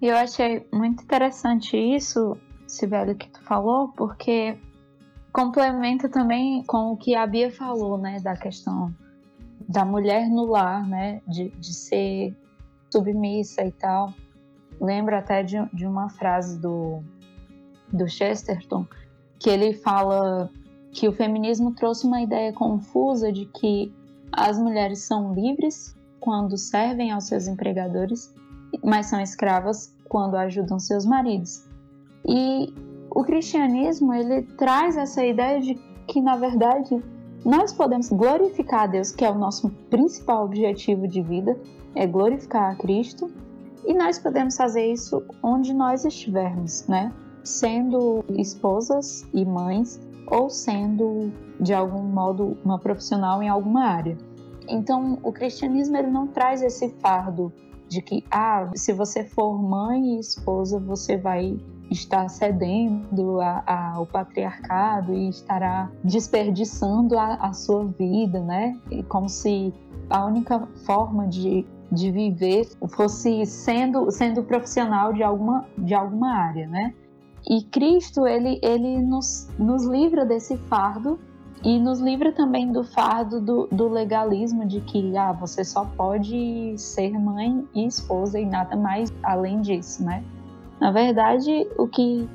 [0.00, 4.56] Eu achei muito interessante isso, Sibeli, que tu falou, porque
[5.38, 8.92] complementa também com o que a Bia falou, né, da questão
[9.68, 12.36] da mulher no lar, né, de, de ser
[12.92, 14.12] submissa e tal.
[14.80, 17.04] Lembro até de, de uma frase do,
[17.92, 18.84] do Chesterton,
[19.38, 20.50] que ele fala
[20.90, 23.94] que o feminismo trouxe uma ideia confusa de que
[24.32, 28.34] as mulheres são livres quando servem aos seus empregadores,
[28.82, 31.64] mas são escravas quando ajudam seus maridos.
[32.26, 32.74] E
[33.10, 35.74] o cristianismo ele traz essa ideia de
[36.06, 37.02] que na verdade
[37.44, 41.58] nós podemos glorificar a Deus, que é o nosso principal objetivo de vida,
[41.94, 43.30] é glorificar a Cristo,
[43.86, 47.12] e nós podemos fazer isso onde nós estivermos, né?
[47.44, 54.18] Sendo esposas e mães ou sendo de algum modo uma profissional em alguma área.
[54.68, 57.50] Então, o cristianismo ele não traz esse fardo
[57.88, 61.58] de que, ah, se você for mãe e esposa, você vai
[61.90, 68.78] estar cedendo ao patriarcado e estará desperdiçando a, a sua vida, né?
[68.90, 69.72] E como se
[70.10, 76.66] a única forma de, de viver fosse sendo, sendo profissional de alguma, de alguma área,
[76.66, 76.94] né?
[77.48, 81.18] E Cristo, ele, ele nos, nos livra desse fardo
[81.64, 86.74] e nos livra também do fardo do, do, legalismo de que ah, você só pode
[86.76, 90.22] ser mãe e esposa e nada mais além disso, né?
[90.80, 92.28] Na verdade, o que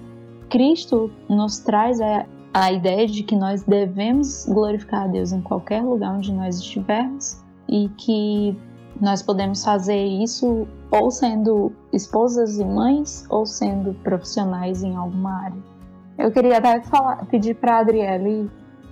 [0.49, 5.81] Cristo nos traz é a ideia de que nós devemos glorificar a Deus em qualquer
[5.81, 8.55] lugar onde nós estivermos e que
[9.01, 15.57] nós podemos fazer isso ou sendo esposas e mães ou sendo profissionais em alguma área.
[16.17, 18.51] Eu queria até falar, pedir para a Adriele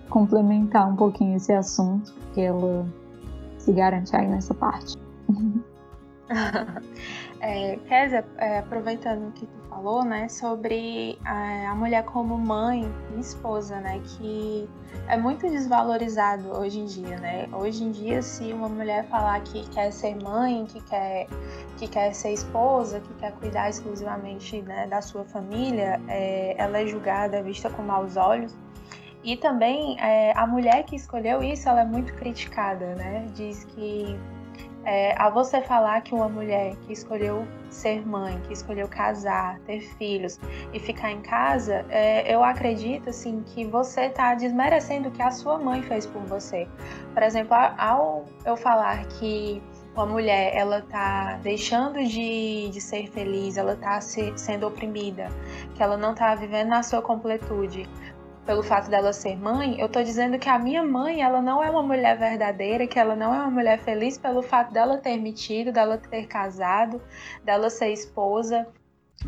[0.10, 2.86] complementar um pouquinho esse assunto, que ela
[3.60, 4.98] se garante aí nessa parte.
[7.42, 12.86] é, Kézia, é, aproveitando o que tu falou, né, sobre a, a, mulher como mãe
[13.16, 14.70] e esposa, né, que
[15.08, 17.50] é muito desvalorizado hoje em dia, né?
[17.52, 21.28] Hoje em dia, se uma mulher falar que quer ser mãe, que quer,
[21.78, 26.86] que quer ser esposa, que quer cuidar exclusivamente né, da sua família, é, ela é
[26.86, 28.56] julgada, é vista com maus olhos.
[29.24, 33.28] E também é, a mulher que escolheu isso, ela é muito criticada, né?
[33.34, 34.18] Diz que
[34.86, 39.82] é, a você falar que uma mulher que escolheu ser mãe, que escolheu casar, ter
[39.98, 40.40] filhos
[40.74, 45.32] e ficar em casa, é, eu acredito assim que você está desmerecendo o que a
[45.32, 46.68] sua mãe fez por você.
[47.14, 49.62] Por exemplo, ao eu falar que
[49.94, 55.30] uma mulher ela tá deixando de, de ser feliz, ela tá se, sendo oprimida,
[55.76, 57.88] que ela não tá vivendo na sua completude,
[58.46, 61.70] pelo fato dela ser mãe, eu tô dizendo que a minha mãe, ela não é
[61.70, 65.72] uma mulher verdadeira, que ela não é uma mulher feliz pelo fato dela ter metido,
[65.72, 67.02] dela ter casado,
[67.44, 68.68] dela ser esposa.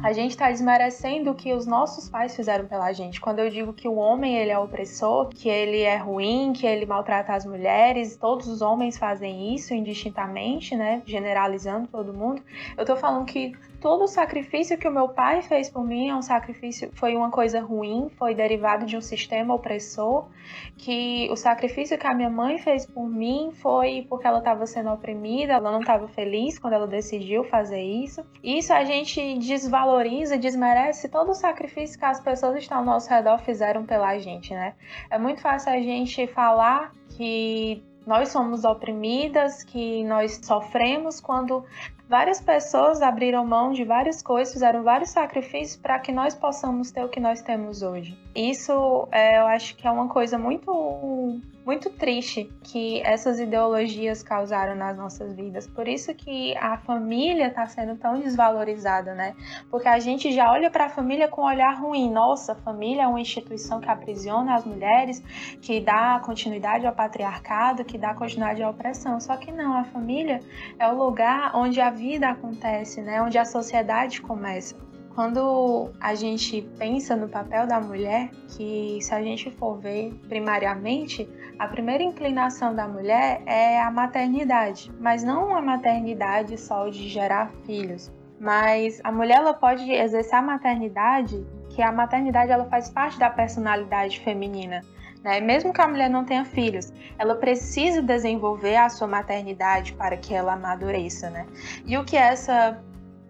[0.01, 3.21] A gente está desmerecendo o que os nossos pais fizeram pela gente.
[3.21, 6.85] Quando eu digo que o homem ele é opressor, que ele é ruim, que ele
[6.85, 11.03] maltrata as mulheres, todos os homens fazem isso indistintamente, né?
[11.05, 12.41] Generalizando todo mundo.
[12.75, 13.53] Eu tô falando que
[13.83, 17.29] todo o sacrifício que o meu pai fez por mim é um sacrifício, foi uma
[17.29, 20.29] coisa ruim, foi derivado de um sistema opressor,
[20.77, 24.89] que o sacrifício que a minha mãe fez por mim foi porque ela estava sendo
[24.89, 28.25] oprimida, ela não estava feliz quando ela decidiu fazer isso.
[28.41, 33.09] Isso a gente desvaloriza, desmerece todo o sacrifício que as pessoas que estão ao nosso
[33.09, 34.75] redor fizeram pela gente, né?
[35.09, 41.65] É muito fácil a gente falar que nós somos oprimidas, que nós sofremos quando
[42.07, 47.03] várias pessoas abriram mão de várias coisas, fizeram vários sacrifícios para que nós possamos ter
[47.03, 48.17] o que nós temos hoje.
[48.35, 54.75] Isso é, eu acho que é uma coisa muito muito triste que essas ideologias causaram
[54.75, 55.65] nas nossas vidas.
[55.65, 59.33] Por isso que a família está sendo tão desvalorizada, né?
[59.71, 62.11] Porque a gente já olha para a família com um olhar ruim.
[62.11, 65.23] Nossa, família é uma instituição que aprisiona as mulheres,
[65.61, 69.19] que dá continuidade ao patriarcado, que dá continuidade à opressão.
[69.19, 70.41] Só que não, a família
[70.77, 73.21] é o lugar onde a vida acontece, né?
[73.21, 74.75] Onde a sociedade começa.
[75.15, 81.29] Quando a gente pensa no papel da mulher, que se a gente for ver primariamente,
[81.59, 87.51] a primeira inclinação da mulher é a maternidade, mas não a maternidade só de gerar
[87.65, 93.17] filhos, mas a mulher ela pode exercer a maternidade, que a maternidade ela faz parte
[93.17, 94.81] da personalidade feminina.
[95.23, 95.39] Né?
[95.39, 100.33] Mesmo que a mulher não tenha filhos, ela precisa desenvolver a sua maternidade para que
[100.33, 101.29] ela amadureça.
[101.29, 101.45] Né?
[101.85, 102.77] E o que é essa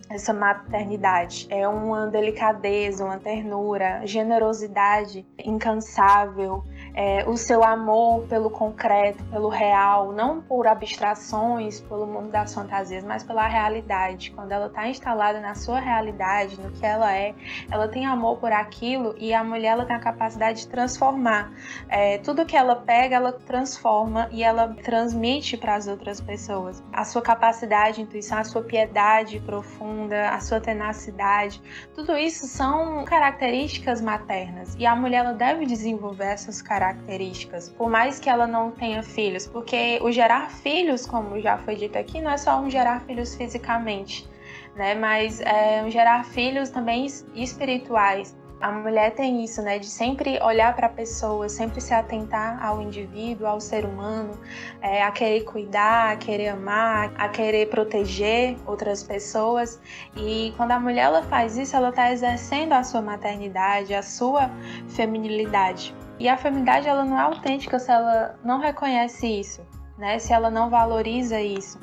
[0.10, 1.48] essa maternidade.
[1.50, 6.64] É uma delicadeza, uma ternura, generosidade incansável,
[6.94, 13.04] é, o seu amor pelo concreto, pelo real, não por abstrações, pelo mundo das fantasias,
[13.04, 14.32] mas pela realidade.
[14.32, 17.34] Quando ela está instalada na sua realidade, no que ela é,
[17.72, 21.52] ela tem amor por aquilo e a mulher ela tem a capacidade de transformar.
[21.89, 26.84] É, tudo que ela pega, ela transforma e ela transmite para as outras pessoas.
[26.91, 31.62] A sua capacidade, intuição, a sua piedade profunda, a sua tenacidade,
[31.96, 37.90] tudo isso são características maternas e a mulher ela deve desenvolver essas características características, por
[37.90, 42.22] mais que ela não tenha filhos, porque o gerar filhos, como já foi dito aqui,
[42.22, 44.28] não é só um gerar filhos fisicamente,
[44.76, 44.94] né?
[44.94, 48.36] Mas é um gerar filhos também espirituais.
[48.64, 52.82] A mulher tem isso, né, de sempre olhar para a pessoa, sempre se atentar ao
[52.82, 54.39] indivíduo, ao ser humano,
[54.82, 59.82] é, a querer cuidar, a querer amar, a querer proteger outras pessoas.
[60.16, 64.49] E quando a mulher ela faz isso, ela está exercendo a sua maternidade, a sua
[64.88, 65.93] feminilidade.
[66.18, 69.61] E a feminidade ela não é autêntica se ela não reconhece isso,
[69.97, 70.20] né?
[70.20, 71.78] Se ela não valoriza isso.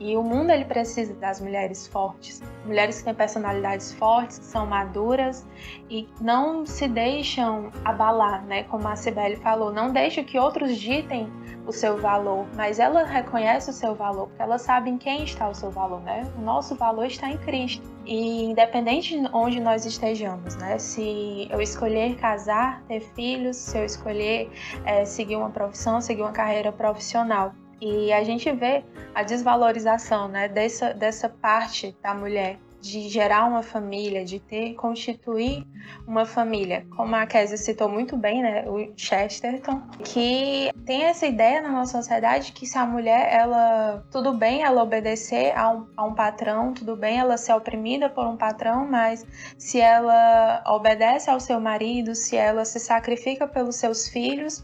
[0.00, 4.66] E o mundo ele precisa das mulheres fortes, mulheres que têm personalidades fortes, que são
[4.66, 5.46] maduras
[5.88, 8.64] e não se deixam abalar, né?
[8.64, 11.30] Como a Cibele falou, não deixa que outros ditem
[11.66, 15.48] o seu valor, mas ela reconhece o seu valor, porque ela sabe em quem está
[15.48, 16.30] o seu valor, né?
[16.36, 17.88] O nosso valor está em Cristo.
[18.04, 20.78] E independente de onde nós estejamos, né?
[20.78, 24.50] Se eu escolher casar, ter filhos, se eu escolher
[24.84, 30.48] é, seguir uma profissão, seguir uma carreira profissional, e a gente vê a desvalorização né,
[30.48, 35.66] dessa, dessa parte da mulher de gerar uma família, de ter, constituir
[36.06, 36.86] uma família.
[36.94, 41.96] Como a Kézia citou muito bem, né, o Chesterton, que tem essa ideia na nossa
[41.96, 46.74] sociedade que se a mulher, ela, tudo bem ela obedecer a um, a um patrão,
[46.74, 49.24] tudo bem ela ser oprimida por um patrão, mas
[49.56, 54.62] se ela obedece ao seu marido, se ela se sacrifica pelos seus filhos,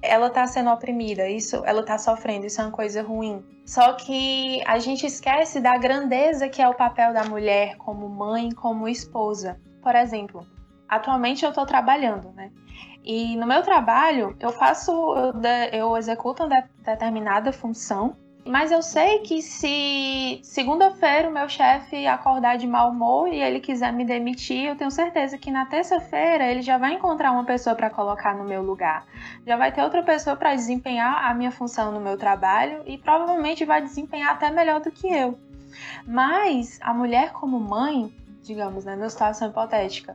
[0.00, 3.44] ela está sendo oprimida, isso, ela está sofrendo, isso é uma coisa ruim.
[3.64, 8.50] Só que a gente esquece da grandeza que é o papel da mulher como mãe,
[8.52, 9.60] como esposa.
[9.82, 10.46] Por exemplo,
[10.88, 12.50] atualmente eu estou trabalhando, né?
[13.04, 15.32] E no meu trabalho eu faço, eu,
[15.72, 18.16] eu executo uma determinada função
[18.48, 23.60] mas eu sei que se segunda-feira o meu chefe acordar de mau humor e ele
[23.60, 27.76] quiser me demitir, eu tenho certeza que na terça-feira ele já vai encontrar uma pessoa
[27.76, 29.06] para colocar no meu lugar.
[29.46, 33.66] Já vai ter outra pessoa para desempenhar a minha função no meu trabalho e provavelmente
[33.66, 35.38] vai desempenhar até melhor do que eu.
[36.06, 38.10] Mas a mulher como mãe,
[38.42, 40.14] digamos, né, numa situação hipotética,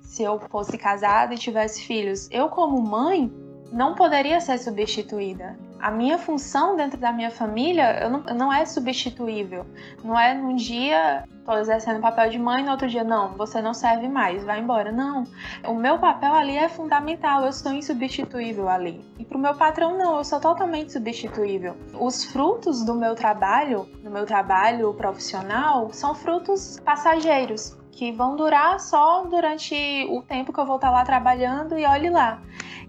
[0.00, 3.30] se eu fosse casada e tivesse filhos, eu como mãe
[3.70, 5.67] não poderia ser substituída.
[5.80, 9.64] A minha função dentro da minha família eu não, não é substituível.
[10.02, 13.62] Não é num dia estou exercendo o papel de mãe, no outro dia, não, você
[13.62, 14.92] não serve mais, vai embora.
[14.92, 15.24] Não.
[15.66, 19.00] O meu papel ali é fundamental, eu sou insubstituível ali.
[19.18, 21.74] E para o meu patrão, não, eu sou totalmente substituível.
[21.98, 28.78] Os frutos do meu trabalho, do meu trabalho profissional, são frutos passageiros que vão durar
[28.78, 29.74] só durante
[30.08, 32.40] o tempo que eu vou estar lá trabalhando e olhe lá.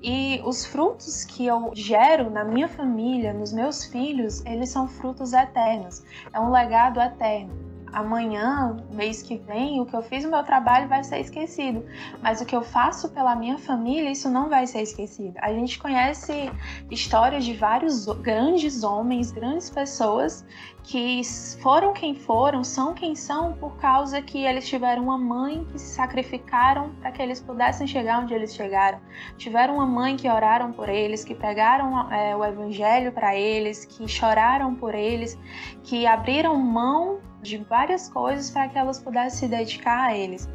[0.03, 5.33] E os frutos que eu gero na minha família, nos meus filhos, eles são frutos
[5.33, 6.03] eternos.
[6.31, 7.68] É um legado eterno.
[7.93, 11.85] Amanhã, mês que vem, o que eu fiz no meu trabalho vai ser esquecido,
[12.21, 15.35] mas o que eu faço pela minha família, isso não vai ser esquecido.
[15.39, 16.51] A gente conhece
[16.89, 20.45] histórias de vários grandes homens, grandes pessoas
[20.83, 21.21] que
[21.61, 25.93] foram quem foram, são quem são por causa que eles tiveram uma mãe que se
[25.93, 28.99] sacrificaram para que eles pudessem chegar onde eles chegaram.
[29.37, 34.07] Tiveram uma mãe que oraram por eles, que pregaram é, o evangelho para eles, que
[34.07, 35.37] choraram por eles,
[35.83, 40.49] que abriram mão de várias coisas para que elas pudessem se dedicar a eles.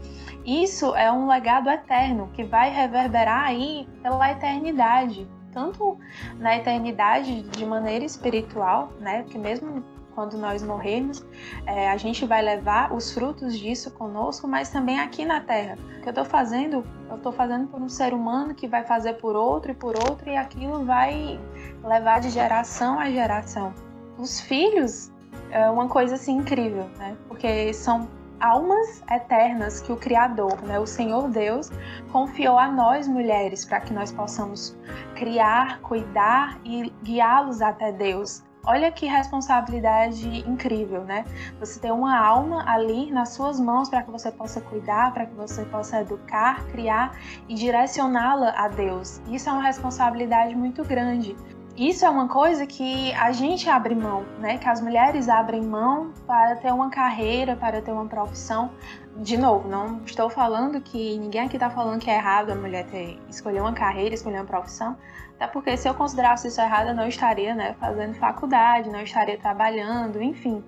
[0.45, 5.99] Isso é um legado eterno que vai reverberar aí pela eternidade, tanto
[6.39, 9.22] na eternidade de maneira espiritual, né?
[9.22, 9.82] Porque mesmo
[10.14, 11.24] quando nós morrermos,
[11.66, 15.76] é, a gente vai levar os frutos disso conosco, mas também aqui na Terra.
[15.99, 19.14] O que eu estou fazendo, eu estou fazendo por um ser humano que vai fazer
[19.14, 21.41] por outro e por outro, e aquilo vai
[21.82, 23.74] levar de geração a geração.
[24.16, 25.12] Os filhos
[25.51, 27.16] é uma coisa assim incrível, né?
[27.28, 28.09] Porque são
[28.40, 31.70] almas eternas que o Criador, né, o Senhor Deus,
[32.12, 34.76] confiou a nós mulheres para que nós possamos
[35.14, 38.42] criar, cuidar e guiá-los até Deus.
[38.66, 41.26] Olha que responsabilidade incrível, né?
[41.61, 45.34] Você tem uma alma ali nas suas mãos para que você possa cuidar, para que
[45.34, 47.14] você possa educar, criar
[47.47, 49.20] e direcioná-la a Deus.
[49.28, 51.36] Isso é uma responsabilidade muito grande.
[51.77, 54.59] Isso é uma coisa que a gente abre mão, né?
[54.59, 58.70] Que as mulheres abrem mão para ter uma carreira, para ter uma profissão.
[59.16, 62.87] De novo, não estou falando que ninguém aqui está falando que é errado a mulher
[62.87, 64.97] ter escolher uma carreira, escolher uma profissão.
[65.35, 69.37] Até porque se eu considerasse isso errado, eu não estaria né, fazendo faculdade, não estaria
[69.37, 70.62] trabalhando, enfim.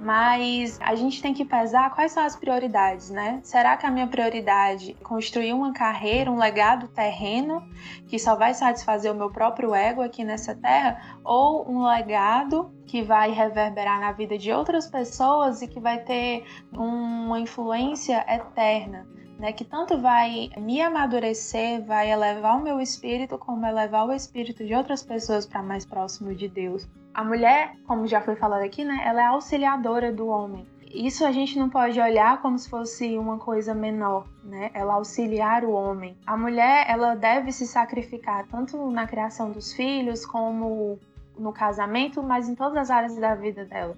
[0.00, 3.40] Mas a gente tem que pesar quais são as prioridades, né?
[3.42, 7.62] Será que a minha prioridade é construir uma carreira, um legado terreno
[8.06, 11.18] que só vai satisfazer o meu próprio ego aqui nessa terra?
[11.24, 16.44] Ou um legado que vai reverberar na vida de outras pessoas e que vai ter
[16.72, 19.06] uma influência eterna?
[19.38, 24.64] Né, que tanto vai me amadurecer, vai elevar o meu espírito, como elevar o espírito
[24.64, 26.88] de outras pessoas para mais próximo de Deus.
[27.12, 30.66] A mulher, como já foi falado aqui, né, ela é auxiliadora do homem.
[30.96, 34.70] Isso a gente não pode olhar como se fosse uma coisa menor, né?
[34.72, 36.16] Ela auxiliar o homem.
[36.26, 40.98] A mulher, ela deve se sacrificar tanto na criação dos filhos como
[41.38, 43.96] no casamento, mas em todas as áreas da vida dela.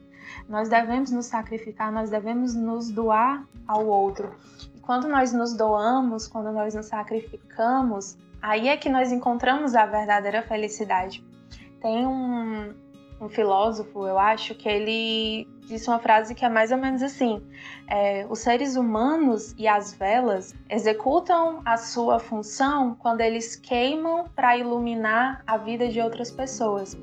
[0.49, 4.35] Nós devemos nos sacrificar, nós devemos nos doar ao outro.
[4.89, 10.41] Quando nós nos doamos, quando nós nos sacrificamos, aí é que nós encontramos a verdadeira
[10.43, 11.23] felicidade.
[11.79, 12.73] Tem um,
[13.21, 17.43] um filósofo, eu acho, que ele disse uma frase que é mais ou menos assim:
[17.87, 24.57] é, os seres humanos e as velas executam a sua função quando eles queimam para
[24.57, 26.97] iluminar a vida de outras pessoas.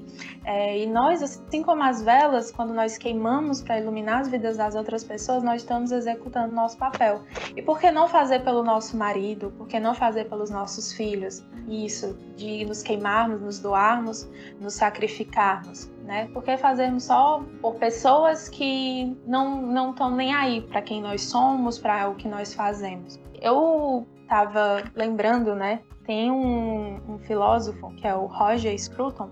[0.44, 4.76] É, e nós, assim como as velas, quando nós queimamos para iluminar as vidas das
[4.76, 7.22] outras pessoas, nós estamos executando nosso papel.
[7.56, 9.52] E por que não fazer pelo nosso marido?
[9.58, 11.44] Por que não fazer pelos nossos filhos?
[11.68, 16.30] Isso, de nos queimarmos, nos doarmos, nos sacrificarmos né?
[16.32, 21.24] Por que fazermos só por pessoas que não não estão nem aí para quem nós
[21.24, 23.20] somos, para o que nós fazemos?
[23.42, 25.82] Eu estava lembrando, né?
[26.06, 29.30] Tem um, um filósofo que é o Roger Scruton.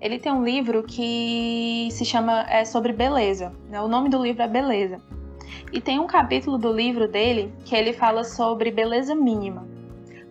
[0.00, 3.52] Ele tem um livro que se chama é sobre beleza.
[3.68, 3.80] Né?
[3.80, 4.98] O nome do livro é Beleza.
[5.72, 9.66] E tem um capítulo do livro dele que ele fala sobre beleza mínima.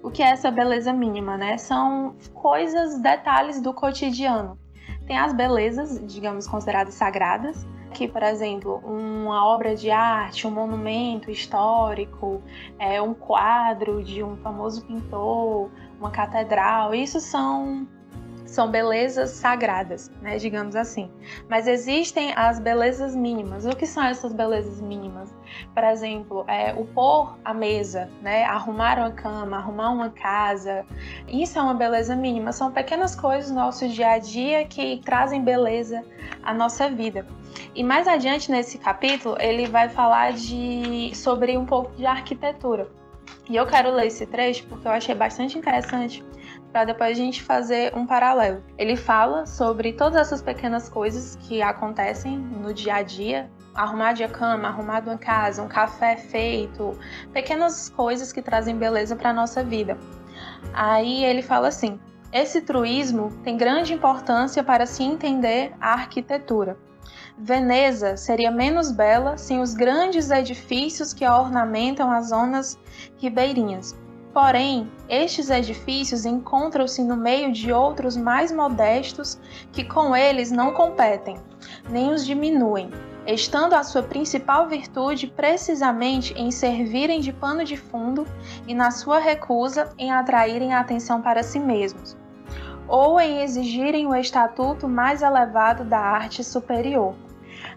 [0.01, 1.57] O que é essa beleza mínima, né?
[1.57, 4.57] São coisas, detalhes do cotidiano
[5.05, 11.31] tem as belezas, digamos, consideradas sagradas, que, por exemplo, uma obra de arte, um monumento
[11.31, 12.41] histórico,
[12.77, 17.87] é, um quadro de um famoso pintor, uma catedral, isso são
[18.53, 21.09] são belezas sagradas, né, digamos assim.
[21.49, 23.65] Mas existem as belezas mínimas.
[23.65, 25.33] O que são essas belezas mínimas?
[25.73, 30.85] Por exemplo, é, o pôr a mesa, né, arrumar uma cama, arrumar uma casa.
[31.27, 32.51] Isso é uma beleza mínima.
[32.51, 36.05] São pequenas coisas do nosso dia a dia que trazem beleza
[36.43, 37.25] à nossa vida.
[37.73, 42.87] E mais adiante nesse capítulo, ele vai falar de sobre um pouco de arquitetura.
[43.49, 46.23] E eu quero ler esse trecho porque eu achei bastante interessante
[46.73, 48.63] para depois a gente fazer um paralelo.
[48.79, 54.27] Ele fala sobre todas essas pequenas coisas que acontecem no dia a dia, arrumar de
[54.27, 56.97] cama, arrumar uma casa, um café feito,
[57.31, 59.95] pequenas coisas que trazem beleza para nossa vida.
[60.73, 61.99] Aí ele fala assim:
[62.31, 66.75] esse truísmo tem grande importância para se entender a arquitetura.
[67.37, 72.79] Veneza seria menos bela sem os grandes edifícios que ornamentam as zonas
[73.17, 73.95] ribeirinhas.
[74.33, 79.39] Porém, estes edifícios encontram-se no meio de outros mais modestos
[79.71, 81.37] que com eles não competem,
[81.87, 82.89] nem os diminuem,
[83.27, 88.25] estando a sua principal virtude precisamente em servirem de pano de fundo
[88.67, 92.17] e na sua recusa em atraírem a atenção para si mesmos,
[92.87, 97.13] ou em exigirem o estatuto mais elevado da arte superior.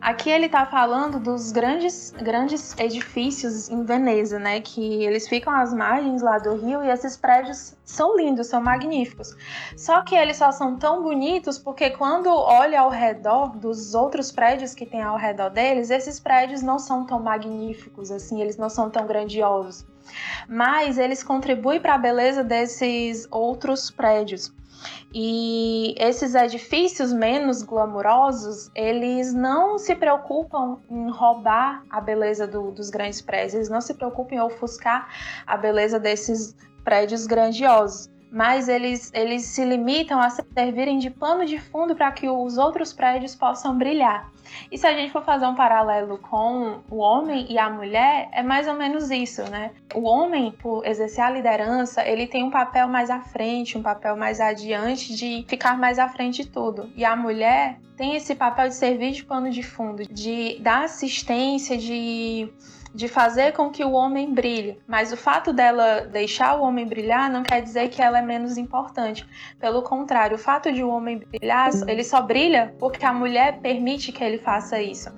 [0.07, 4.61] Aqui ele está falando dos grandes, grandes edifícios em Veneza, né?
[4.61, 9.35] Que eles ficam às margens lá do rio e esses prédios são lindos, são magníficos.
[9.77, 14.77] Só que eles só são tão bonitos porque quando olha ao redor dos outros prédios
[14.77, 18.89] que tem ao redor deles, esses prédios não são tão magníficos assim, eles não são
[18.89, 19.85] tão grandiosos.
[20.49, 24.55] Mas eles contribuem para a beleza desses outros prédios.
[25.14, 32.91] E esses edifícios menos glamurosos, eles não se preocupam em roubar a beleza do, dos
[32.91, 35.09] grandes prédios, eles não se preocupam em ofuscar
[35.47, 41.59] a beleza desses prédios grandiosos mas eles, eles se limitam a servirem de pano de
[41.59, 44.30] fundo para que os outros prédios possam brilhar.
[44.71, 48.43] E se a gente for fazer um paralelo com o homem e a mulher, é
[48.43, 49.73] mais ou menos isso, né?
[49.95, 54.17] O homem, por exercer a liderança, ele tem um papel mais à frente, um papel
[54.17, 56.91] mais adiante de ficar mais à frente de tudo.
[56.97, 61.79] E a mulher tem esse papel de servir de pano de fundo, de dar assistência,
[61.79, 62.49] de
[62.97, 64.81] de fazer com que o homem brilhe.
[64.89, 68.57] Mas o fato dela deixar o homem brilhar não quer dizer que ela é menos
[68.57, 69.27] importante.
[69.61, 74.13] Pelo contrário, o fato de o homem brilhar, ele só brilha porque a mulher permite
[74.13, 75.13] que ele faça isso.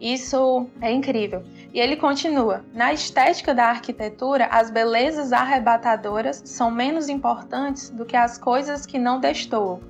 [0.00, 1.44] Isso é incrível.
[1.72, 8.16] E ele continua: na estética da arquitetura, as belezas arrebatadoras são menos importantes do que
[8.16, 9.80] as coisas que não destoam,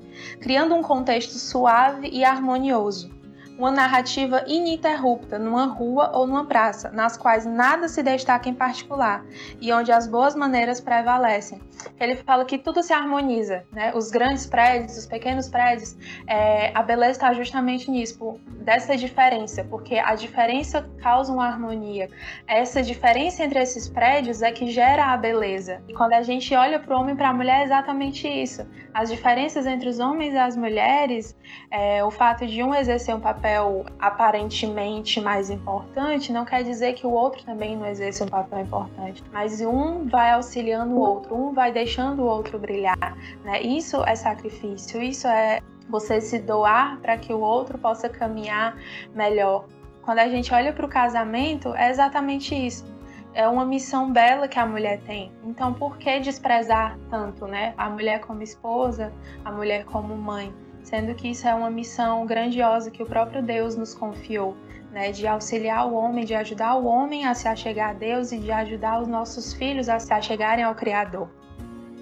[0.42, 3.23] criando um contexto suave e harmonioso
[3.58, 9.24] uma narrativa ininterrupta numa rua ou numa praça, nas quais nada se destaca em particular
[9.60, 11.60] e onde as boas maneiras prevalecem.
[11.98, 13.92] Ele fala que tudo se harmoniza, né?
[13.94, 15.96] Os grandes prédios, os pequenos prédios,
[16.26, 22.08] é, a beleza está justamente nisso, dessa diferença, porque a diferença causa uma harmonia.
[22.46, 25.82] Essa diferença entre esses prédios é que gera a beleza.
[25.88, 28.66] E quando a gente olha para o homem e para a mulher, é exatamente isso.
[28.92, 31.36] As diferenças entre os homens e as mulheres,
[31.70, 37.06] é, o fato de um exercer um papel aparentemente mais importante, não quer dizer que
[37.06, 39.22] o outro também não exerce um papel importante.
[39.32, 43.16] Mas um vai auxiliando o outro, um vai deixando o outro brilhar.
[43.44, 43.62] Né?
[43.62, 48.76] Isso é sacrifício, isso é você se doar para que o outro possa caminhar
[49.14, 49.66] melhor.
[50.02, 52.84] Quando a gente olha para o casamento, é exatamente isso.
[53.32, 55.32] É uma missão bela que a mulher tem.
[55.44, 57.74] Então, por que desprezar tanto, né?
[57.76, 59.12] A mulher como esposa,
[59.44, 60.54] a mulher como mãe
[60.84, 64.54] sendo que isso é uma missão grandiosa que o próprio Deus nos confiou,
[64.92, 68.38] né, de auxiliar o homem, de ajudar o homem a se achegar a Deus e
[68.38, 71.28] de ajudar os nossos filhos a se achegarem ao Criador.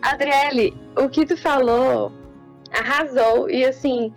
[0.03, 2.13] Adriele, o que tu falou
[2.73, 4.13] arrasou e assim,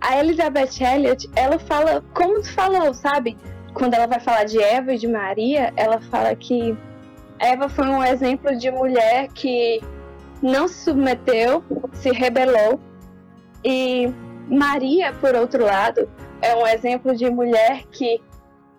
[0.00, 3.36] a Elizabeth Elliot, ela fala como tu falou, sabe?
[3.72, 6.76] Quando ela vai falar de Eva e de Maria, ela fala que
[7.38, 9.80] Eva foi um exemplo de mulher que
[10.42, 11.62] não se submeteu,
[11.92, 12.80] se rebelou
[13.64, 14.12] e
[14.48, 16.08] Maria, por outro lado,
[16.42, 18.20] é um exemplo de mulher que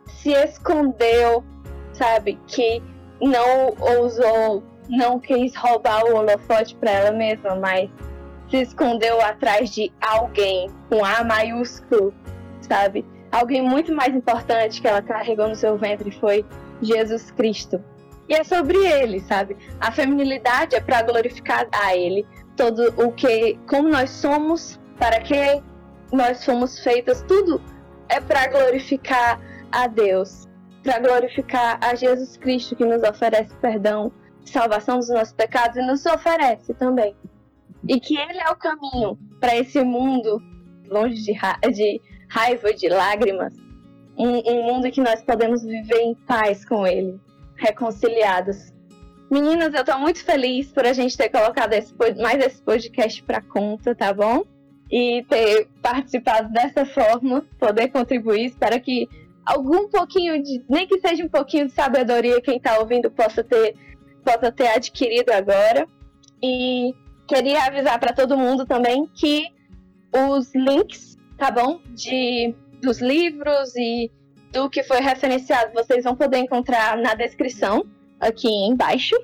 [0.08, 1.44] se escondeu,
[1.94, 2.38] sabe?
[2.48, 2.84] Que
[3.22, 7.90] não ousou, não quis roubar o holofote para ela mesma, mas
[8.50, 12.14] se escondeu atrás de alguém com A maiúsculo,
[12.62, 13.06] sabe?
[13.32, 16.46] Alguém muito mais importante que ela carregou no seu ventre foi
[16.82, 17.82] Jesus Cristo.
[18.28, 19.58] E é sobre ele, sabe?
[19.80, 22.26] A feminilidade é para glorificar a ele,
[22.56, 25.62] todo o que, como nós somos, para que
[26.12, 27.62] nós fomos feitas, tudo
[28.10, 29.40] é para glorificar
[29.72, 30.48] a Deus,
[30.84, 34.12] para glorificar a Jesus Cristo que nos oferece perdão,
[34.46, 37.16] salvação dos nossos pecados e nos oferece também.
[37.88, 40.42] E que Ele é o caminho para esse mundo
[40.88, 43.54] longe de, ra de raiva, de lágrimas,
[44.18, 47.20] um, um mundo que nós podemos viver em paz com Ele,
[47.56, 48.72] reconciliados.
[49.30, 53.42] Meninas, eu tô muito feliz por a gente ter colocado esse, mais esse podcast para
[53.42, 54.44] conta, tá bom?
[54.92, 58.48] E ter participado dessa forma, poder contribuir.
[58.48, 59.08] Espero que
[59.46, 63.74] algum pouquinho de, nem que seja um pouquinho de sabedoria, quem está ouvindo possa ter,
[64.22, 65.88] possa ter adquirido agora.
[66.42, 66.94] E
[67.28, 69.48] queria avisar para todo mundo também que
[70.14, 71.80] os links, tá bom?
[71.90, 74.12] De, dos livros e
[74.52, 77.86] do que foi referenciado, vocês vão poder encontrar na descrição
[78.20, 79.16] aqui embaixo.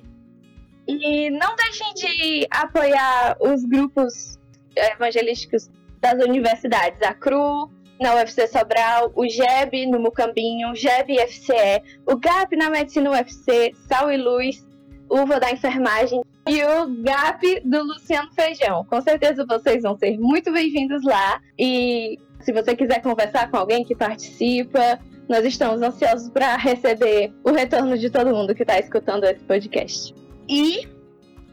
[0.88, 4.40] E não deixem de apoiar os grupos
[4.76, 5.70] evangelísticos
[6.00, 7.70] das universidades, a CRU,
[8.00, 14.12] na UFC Sobral, o GEB no Mucambinho, GEB FCE, o GAP na Medicina UFC, Sal
[14.12, 14.67] e Luz,
[15.10, 18.86] Uva da Enfermagem e o GAP do Luciano Feijão.
[18.86, 21.42] Com certeza vocês vão ser muito bem-vindos lá.
[21.58, 27.52] E se você quiser conversar com alguém que participa, nós estamos ansiosos para receber o
[27.52, 30.16] retorno de todo mundo que está escutando esse podcast.
[30.48, 30.88] E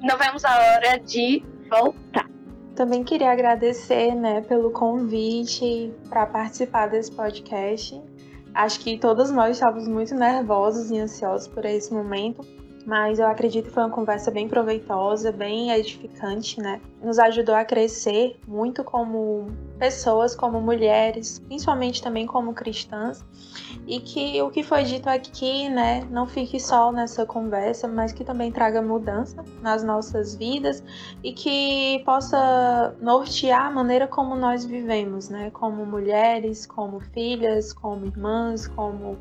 [0.01, 2.31] não vemos a hora de voltar.
[2.77, 8.01] Também queria agradecer, né, pelo convite para participar desse podcast.
[8.53, 12.47] Acho que todos nós estávamos muito nervosos e ansiosos por esse momento,
[12.87, 16.81] mas eu acredito que foi uma conversa bem proveitosa, bem edificante, né?
[17.03, 19.47] Nos ajudou a crescer muito como
[19.79, 23.25] pessoas, como mulheres, principalmente também como cristãs,
[23.87, 28.25] e que o que foi dito aqui, né, não fique só nessa conversa, mas que
[28.25, 30.83] também traga mudança nas nossas vidas
[31.23, 38.07] e que possa nortear a maneira como nós vivemos, né, como mulheres, como filhas, como
[38.07, 39.19] irmãs, como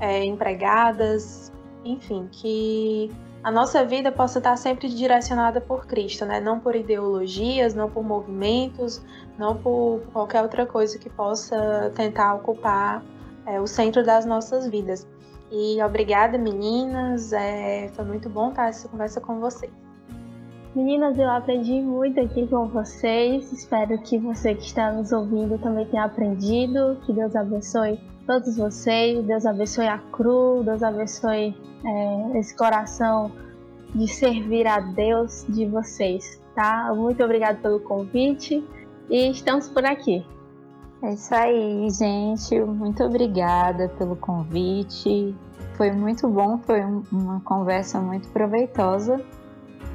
[0.00, 1.52] é, empregadas,
[1.84, 3.10] enfim, que
[3.42, 6.40] a nossa vida possa estar sempre direcionada por Cristo, né?
[6.40, 9.04] Não por ideologias, não por movimentos,
[9.36, 13.04] não por qualquer outra coisa que possa tentar ocupar
[13.44, 15.06] é, o centro das nossas vidas.
[15.50, 17.32] E obrigada, meninas.
[17.32, 19.72] É, foi muito bom estar essa conversa com vocês.
[20.74, 23.52] Meninas, eu aprendi muito aqui com vocês.
[23.52, 26.96] Espero que você que está nos ouvindo também tenha aprendido.
[27.04, 29.24] Que Deus abençoe todos vocês.
[29.24, 30.62] Deus abençoe a Cru.
[30.64, 33.30] Deus abençoe é, esse coração
[33.94, 36.92] de servir a Deus de vocês, tá?
[36.94, 38.64] Muito obrigada pelo convite
[39.10, 40.24] e estamos por aqui.
[41.02, 42.58] É isso aí, gente.
[42.60, 45.34] Muito obrigada pelo convite.
[45.76, 46.80] Foi muito bom, foi
[47.10, 49.20] uma conversa muito proveitosa.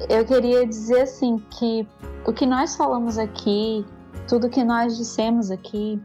[0.08, 1.88] Eu queria dizer assim que
[2.26, 3.84] o que nós falamos aqui,
[4.28, 6.00] tudo que nós dissemos aqui,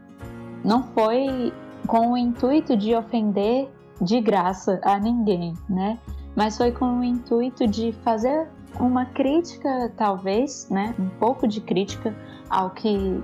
[0.64, 1.52] não foi
[1.86, 3.70] com o intuito de ofender
[4.00, 5.98] de graça a ninguém, né?
[6.34, 8.48] Mas foi com o intuito de fazer
[8.80, 10.94] uma crítica, talvez, né?
[10.98, 12.14] Um pouco de crítica
[12.50, 13.22] ao que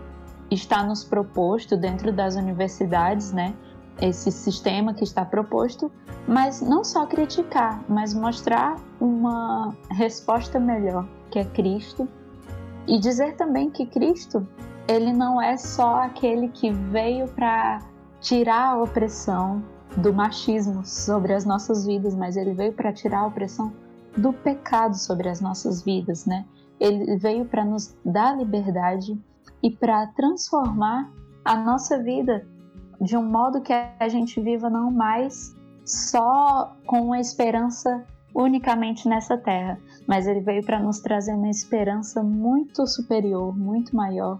[0.50, 3.54] está nos proposto dentro das universidades, né?
[4.00, 5.90] Esse sistema que está proposto,
[6.26, 12.08] mas não só criticar, mas mostrar uma resposta melhor, que é Cristo,
[12.86, 14.46] e dizer também que Cristo,
[14.88, 17.80] ele não é só aquele que veio para
[18.20, 19.62] tirar a opressão
[19.96, 23.72] do machismo sobre as nossas vidas, mas ele veio para tirar a opressão
[24.16, 26.44] do pecado sobre as nossas vidas, né?
[26.78, 29.18] Ele veio para nos dar liberdade
[29.62, 31.10] e para transformar
[31.44, 32.46] a nossa vida
[33.00, 39.36] de um modo que a gente viva não mais só com uma esperança unicamente nessa
[39.36, 44.38] terra, mas ele veio para nos trazer uma esperança muito superior, muito maior,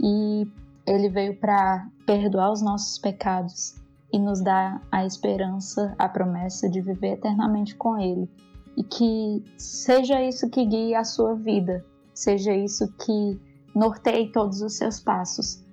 [0.00, 0.48] e
[0.86, 3.74] ele veio para perdoar os nossos pecados
[4.12, 8.28] e nos dar a esperança, a promessa de viver eternamente com ele.
[8.76, 11.84] E que seja isso que guie a sua vida,
[12.14, 13.40] seja isso que
[13.74, 15.64] norteie todos os seus passos.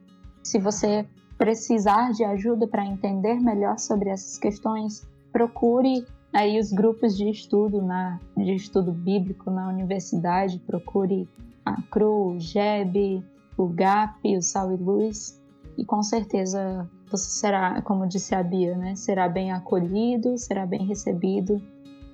[0.42, 1.06] Se você
[1.38, 7.82] precisar de ajuda para entender melhor sobre essas questões, procure aí os grupos de estudo
[7.82, 11.28] na de estudo bíblico na universidade, procure
[11.66, 13.24] a CRU, GEB,
[13.58, 15.42] o GAP, o Sal e Luz,
[15.78, 20.86] e com certeza você será, como disse a Bia, né, será bem acolhido, será bem
[20.86, 21.62] recebido,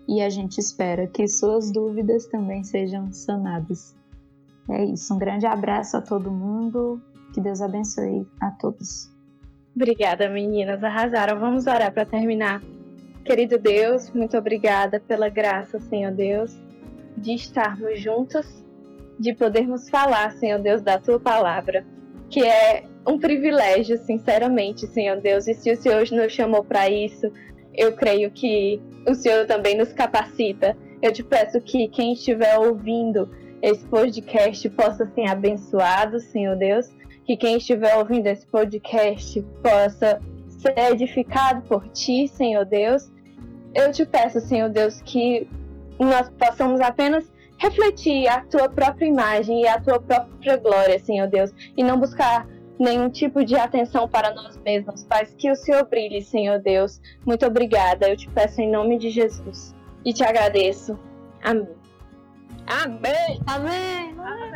[0.07, 3.95] e a gente espera que suas dúvidas também sejam sanadas.
[4.69, 5.13] É isso.
[5.13, 7.01] Um grande abraço a todo mundo.
[7.33, 9.11] Que Deus abençoe a todos.
[9.75, 10.83] Obrigada, meninas.
[10.83, 11.39] Arrasaram.
[11.39, 12.61] Vamos orar para terminar.
[13.23, 16.57] Querido Deus, muito obrigada pela graça, Senhor Deus,
[17.15, 18.65] de estarmos juntas,
[19.19, 21.85] de podermos falar, Senhor Deus, da tua palavra,
[22.29, 25.47] que é um privilégio, sinceramente, Senhor Deus.
[25.47, 27.31] E se o Senhor nos chamou para isso,
[27.73, 30.75] eu creio que o Senhor também nos capacita.
[31.01, 33.29] Eu te peço que quem estiver ouvindo
[33.61, 36.87] esse podcast possa ser abençoado, Senhor Deus.
[37.25, 40.21] Que quem estiver ouvindo esse podcast possa
[40.59, 43.11] ser edificado por ti, Senhor Deus.
[43.73, 45.47] Eu te peço, Senhor Deus, que
[45.99, 47.29] nós possamos apenas
[47.59, 52.47] refletir a tua própria imagem e a tua própria glória, Senhor Deus, e não buscar
[52.79, 55.25] nenhum tipo de atenção para nós mesmos, Pai.
[55.37, 56.99] Que o Senhor brilhe, Senhor Deus.
[57.25, 58.09] Muito obrigada.
[58.09, 59.75] Eu te peço em nome de Jesus
[60.05, 60.97] e te agradeço.
[61.43, 61.67] Amém.
[62.65, 63.41] Amém.
[63.45, 64.48] Amém.